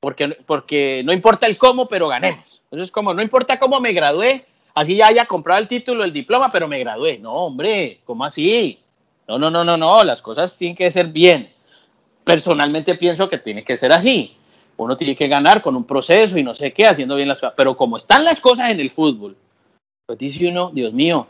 [0.00, 2.62] porque, porque no importa el cómo, pero ganemos.
[2.70, 6.12] Eso es como, no importa cómo me gradué, así ya haya comprado el título, el
[6.12, 7.18] diploma, pero me gradué.
[7.18, 8.80] No, hombre, ¿cómo así?
[9.26, 11.50] No, no, no, no, no, las cosas tienen que ser bien.
[12.22, 14.36] Personalmente pienso que tiene que ser así.
[14.76, 17.54] Uno tiene que ganar con un proceso y no sé qué, haciendo bien las cosas.
[17.56, 19.36] Pero como están las cosas en el fútbol,
[20.06, 21.26] pues dice uno, Dios mío,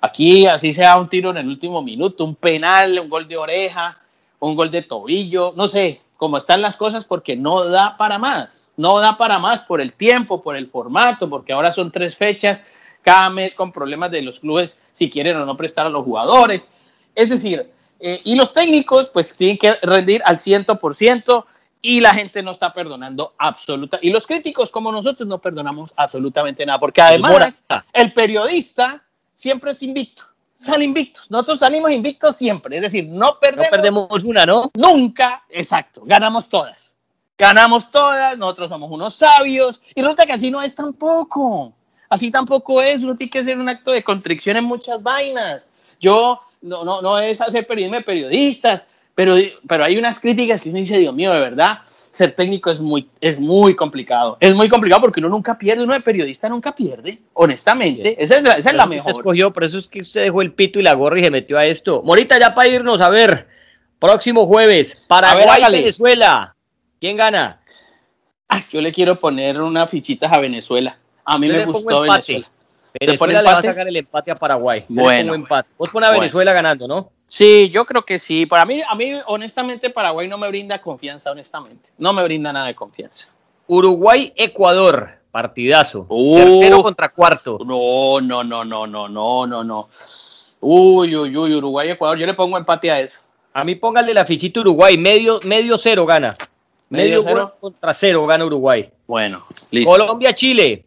[0.00, 3.98] Aquí así sea un tiro en el último minuto, un penal, un gol de oreja,
[4.38, 8.68] un gol de tobillo, no sé cómo están las cosas porque no da para más,
[8.76, 12.66] no da para más por el tiempo, por el formato, porque ahora son tres fechas
[13.02, 16.70] cada mes con problemas de los clubes si quieren o no prestar a los jugadores.
[17.14, 17.70] Es decir,
[18.00, 21.44] eh, y los técnicos pues tienen que rendir al 100%
[21.80, 23.98] y la gente no está perdonando absoluta.
[24.02, 29.04] Y los críticos como nosotros no perdonamos absolutamente nada, porque además el periodista
[29.38, 30.24] siempre es invicto.
[30.56, 31.30] Sale invictos.
[31.30, 32.76] Nosotros salimos invictos siempre.
[32.76, 33.66] Es decir, no perdemos.
[33.66, 34.72] No perdemos una, ¿no?
[34.74, 35.44] Nunca.
[35.48, 36.02] Exacto.
[36.04, 36.92] Ganamos todas.
[37.38, 38.36] Ganamos todas.
[38.36, 39.80] Nosotros somos unos sabios.
[39.94, 41.72] Y resulta que así no es tampoco.
[42.08, 43.04] Así tampoco es.
[43.04, 45.62] Uno tiene que hacer un acto de contrición en muchas vainas.
[46.00, 48.82] Yo no, no, no es hacer periodismo de periodistas.
[49.18, 49.34] Pero,
[49.66, 53.10] pero hay unas críticas que uno dice, Dios mío, de verdad, ser técnico es muy,
[53.20, 54.36] es muy complicado.
[54.38, 58.14] Es muy complicado porque uno nunca pierde, uno de periodista nunca pierde, honestamente.
[58.22, 59.10] Esa es la, esa es la mejor.
[59.10, 61.58] escogió, por eso es que usted dejó el pito y la gorra y se metió
[61.58, 62.00] a esto.
[62.04, 63.48] Morita, ya para irnos, a ver,
[63.98, 66.54] próximo jueves, Paraguay, Venezuela.
[67.00, 67.60] ¿Quién gana?
[68.48, 70.96] Ah, yo le quiero poner unas fichitas a Venezuela.
[71.24, 72.48] A mí me gustó Venezuela.
[73.00, 74.84] Venezuela le va a sacar el empate a Paraguay.
[74.88, 75.34] Bueno.
[75.34, 75.70] Empate.
[75.76, 77.17] Vos pones a Venezuela ganando, ¿no?
[77.28, 78.46] Sí, yo creo que sí.
[78.46, 81.90] Para mí, a mí, honestamente, Paraguay no me brinda confianza, honestamente.
[81.98, 83.28] No me brinda nada de confianza.
[83.66, 86.06] Uruguay-Ecuador, partidazo.
[86.08, 87.58] Tercero contra cuarto.
[87.66, 89.88] No, no, no, no, no, no, no, no.
[90.60, 92.16] Uy, uy, uy, Uruguay, Ecuador.
[92.18, 93.20] Yo le pongo empate a eso.
[93.52, 94.96] A mí póngale la fichita Uruguay.
[94.96, 96.34] Medio, medio cero gana.
[96.88, 98.90] Medio, cero contra cero gana Uruguay.
[99.06, 99.90] Bueno, listo.
[99.90, 100.86] Colombia, Chile.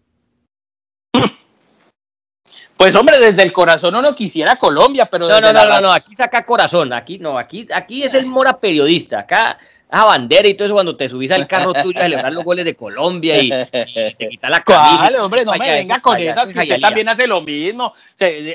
[2.82, 6.16] Pues hombre, desde el corazón uno quisiera Colombia, pero no, no, no, no, no, aquí
[6.16, 9.60] saca corazón, aquí no, aquí, aquí es el Mora periodista, acá
[9.92, 12.66] a bandera y todo eso cuando te subís al carro tuyo a celebrar los goles
[12.66, 15.24] de Colombia y, te quita la camisa.
[15.24, 17.94] hombre, no me venga con esas, que usted también hace lo mismo.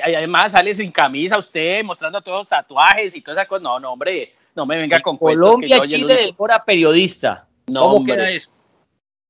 [0.03, 3.63] además sale sin camisa usted, mostrando todos los tatuajes y todas esas cosas.
[3.63, 7.45] No, no, hombre, no me venga con Colombia, Chile del Mora periodista.
[7.65, 8.51] ¿Cómo queda eso?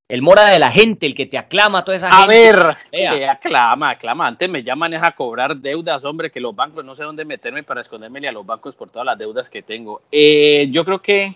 [0.09, 2.23] El Mora de la gente, el que te aclama, toda esa gente.
[2.23, 4.25] A ver, que aclama, aclama.
[4.25, 7.81] Antes me llaman a cobrar deudas, hombre, que los bancos, no sé dónde meterme para
[7.81, 10.01] esconderme a los bancos por todas las deudas que tengo.
[10.09, 11.35] Eh, yo creo que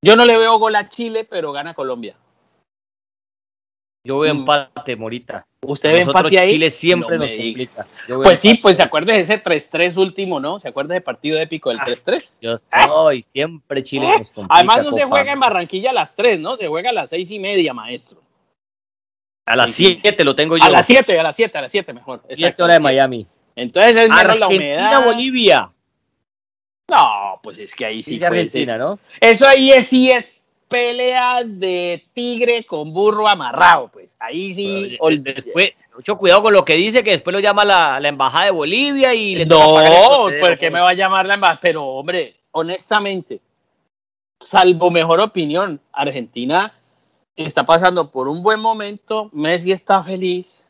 [0.00, 2.16] yo no le veo gol a Chile, pero gana Colombia.
[4.04, 4.38] Yo veo mm.
[4.38, 5.46] empate, Morita.
[5.64, 6.52] ¿Usted ve empate ahí?
[6.52, 7.86] Chile siempre nos complica.
[8.24, 10.58] Pues sí, pues se acuerda de ese 3-3 último, ¿no?
[10.58, 12.38] ¿Se acuerda del partido épico del 3-3?
[12.40, 14.56] Yo estoy, siempre Chile nos complica.
[14.56, 16.56] Además no se juega en Barranquilla a las 3, ¿no?
[16.56, 18.20] Se juega a las 6 y media, maestro.
[19.46, 20.64] A las 7 lo tengo yo.
[20.64, 22.22] A las 7, a las 7, a las 7 mejor.
[22.28, 23.26] 7 hora de Miami.
[23.54, 25.04] Entonces es menos la humedad.
[25.04, 25.70] Bolivia.
[26.90, 28.22] No, pues es que ahí sí.
[28.22, 28.98] Argentina, ¿no?
[29.20, 30.41] Eso ahí es, sí es
[30.72, 34.16] pelea de tigre con burro amarrado, pues.
[34.18, 34.98] Ahí sí.
[35.20, 39.14] Después, mucho cuidado con lo que dice, que después lo llama la, embajada de Bolivia
[39.14, 39.74] y le No,
[40.40, 41.60] ¿por qué me va a llamar la embajada?
[41.60, 43.40] Pero, hombre, honestamente,
[44.40, 46.74] salvo mejor opinión, Argentina
[47.36, 49.28] está pasando por un buen momento.
[49.32, 50.66] Messi está feliz.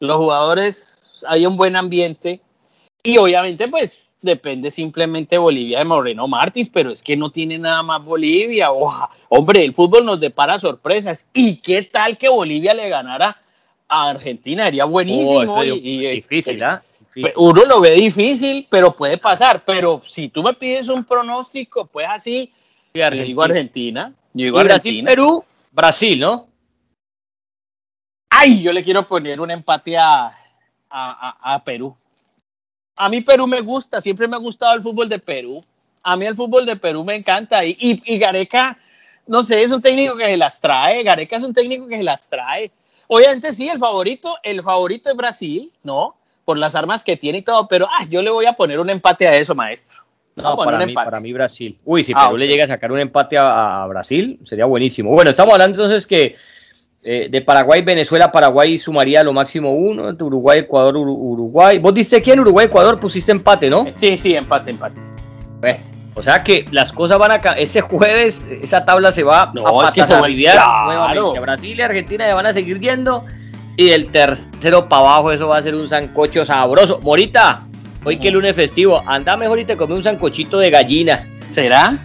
[0.00, 2.40] Los jugadores, hay un buen ambiente.
[3.02, 7.82] Y obviamente, pues, depende simplemente Bolivia de Moreno Martins, pero es que no tiene nada
[7.82, 8.68] más Bolivia.
[9.28, 11.28] hombre, el fútbol nos depara sorpresas.
[11.34, 13.42] ¿Y qué tal que Bolivia le ganara
[13.88, 14.64] a Argentina?
[14.64, 15.54] Sería buenísimo.
[15.54, 16.82] Oh, y, difícil, ¿ah?
[17.36, 19.64] Uno lo ve difícil, pero puede pasar.
[19.66, 22.50] Pero si tú me pides un pronóstico, pues así,
[22.94, 24.14] yo digo Argentina.
[24.32, 26.48] Yo digo Brasil, Perú, Brasil, ¿no?
[28.30, 30.32] Ay, yo le quiero poner un empate a,
[30.88, 31.94] a Perú
[32.96, 35.62] a mí Perú me gusta, siempre me ha gustado el fútbol de Perú.
[36.02, 37.64] A mí el fútbol de Perú me encanta.
[37.64, 38.76] Y, y, Gareca,
[39.26, 41.02] no sé, es un técnico que se las trae.
[41.02, 42.70] Gareca es un técnico que se las trae.
[43.06, 46.16] Obviamente sí, el favorito, el favorito es Brasil, ¿no?
[46.44, 48.90] Por las armas que tiene y todo, pero ah, yo le voy a poner un
[48.90, 50.02] empate a eso, maestro.
[50.34, 51.78] No, para mí, para mí Brasil.
[51.84, 55.10] Uy, si ah, Perú le llega a sacar un empate a, a, Brasil, sería buenísimo.
[55.10, 56.36] Bueno, estamos hablando entonces que
[57.04, 61.80] eh, de Paraguay, Venezuela, Paraguay sumaría lo máximo uno, Uruguay, Ecuador, Uruguay.
[61.80, 63.86] Vos diste quién, Uruguay, Ecuador, pusiste empate, ¿no?
[63.96, 65.00] Sí, sí, empate, empate.
[66.14, 69.90] o sea que las cosas van a ese jueves esa tabla se va a es
[69.90, 71.40] que se nuevamente.
[71.40, 73.24] Brasil y Argentina se van a seguir yendo
[73.76, 77.00] y el tercero para abajo eso va a ser un sancocho sabroso.
[77.02, 77.62] Morita,
[78.04, 81.26] hoy que el lunes festivo, anda mejor y te come un sancochito de gallina.
[81.50, 81.98] ¿Será?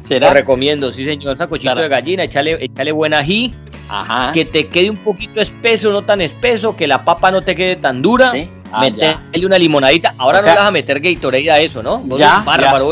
[0.00, 0.30] ¿Será?
[0.30, 3.54] Lo recomiendo, sí señor, sancochito de gallina, échale, échale buen ají
[4.32, 7.76] que te quede un poquito espeso, no tan espeso, que la papa no te quede
[7.76, 8.32] tan dura.
[8.32, 8.48] ¿Sí?
[8.74, 10.14] Ah, meterle una limonadita.
[10.16, 12.02] Ahora no le vas a meter Gatorade a eso, ¿no?
[12.16, 12.88] ya, bárbaro,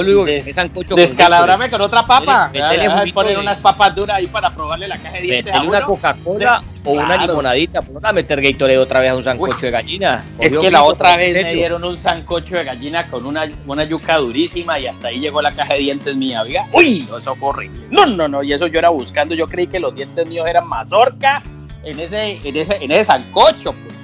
[0.94, 2.50] Descalabrame con, otra papa.
[2.52, 6.62] Metele, poner unas papas duras ahí para probarle la caja de dientes a una Coca-Cola
[6.84, 7.82] o una limonadita.
[7.82, 10.24] ¿Por a meter Gatorade otra vez a un sancocho de gallina?
[10.38, 14.16] Es que la otra vez me dieron un sancocho de gallina con una, una yuca
[14.16, 16.66] durísima y hasta ahí llegó la caja de dientes mía, amiga.
[16.72, 17.08] ¡Uy!
[17.16, 17.80] Eso fue horrible.
[17.90, 18.42] No, no, no.
[18.42, 19.34] Y eso yo era buscando.
[19.34, 21.42] Yo creí que los dientes míos eran mazorca
[21.84, 24.00] en ese, en ese, en ese sancocho, pues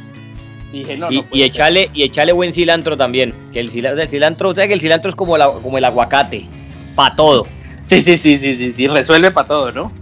[0.73, 3.33] y, echarle, y echarle buen cilantro también.
[3.53, 6.47] Que el cilantro, el cilantro, que el cilantro es como, la, como el aguacate,
[6.95, 7.47] para todo.
[7.85, 9.93] Sí, sí, sí, sí, sí, sí, resuelve para todo, ¿no?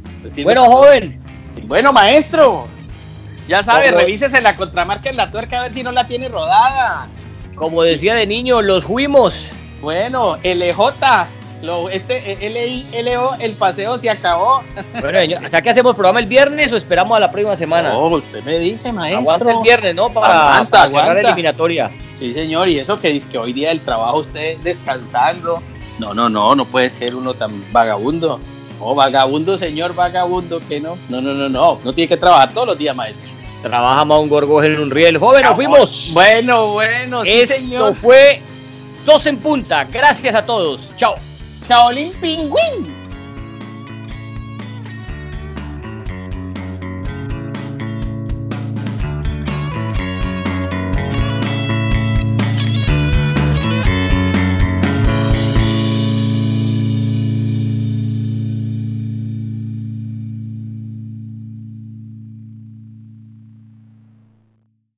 [0.43, 1.21] bueno, joven.
[1.63, 2.69] Bueno, maestro.
[3.49, 7.09] Ya sabe, revísese la contramarca en la tuerca a ver si no la tiene rodada.
[7.55, 9.47] Como decía de niño, los fuimos.
[9.81, 11.27] Bueno, LJ,
[11.63, 14.63] lo, este L-I-L-O, el paseo se acabó.
[15.01, 15.95] Bueno, o sea, ¿qué hacemos?
[15.95, 17.91] ¿Programa el viernes o esperamos a la próxima semana?
[17.91, 19.21] No, usted me dice, maestro.
[19.21, 20.09] Aguanta el viernes, ¿no?
[20.13, 21.91] Para, cerrar la eliminatoria.
[22.17, 25.63] Sí, señor, y eso que dice que hoy día del trabajo usted descansando.
[25.99, 28.41] No, no, no, no puede ser uno tan vagabundo.
[28.79, 30.97] No, vagabundo, señor, vagabundo, que no.
[31.09, 31.79] No, no, no, no.
[31.85, 33.31] No tiene que trabajar todos los días, maestro.
[33.63, 35.19] Trabaja más un gorgojel en un riel.
[35.19, 36.11] Joven, nos fuimos.
[36.13, 38.41] Bueno, bueno, sí, Esto fue
[39.07, 39.85] Dos en Punta.
[39.85, 40.81] Gracias a todos.
[40.97, 41.17] Chao.
[41.69, 42.94] Shaolin Pingüín.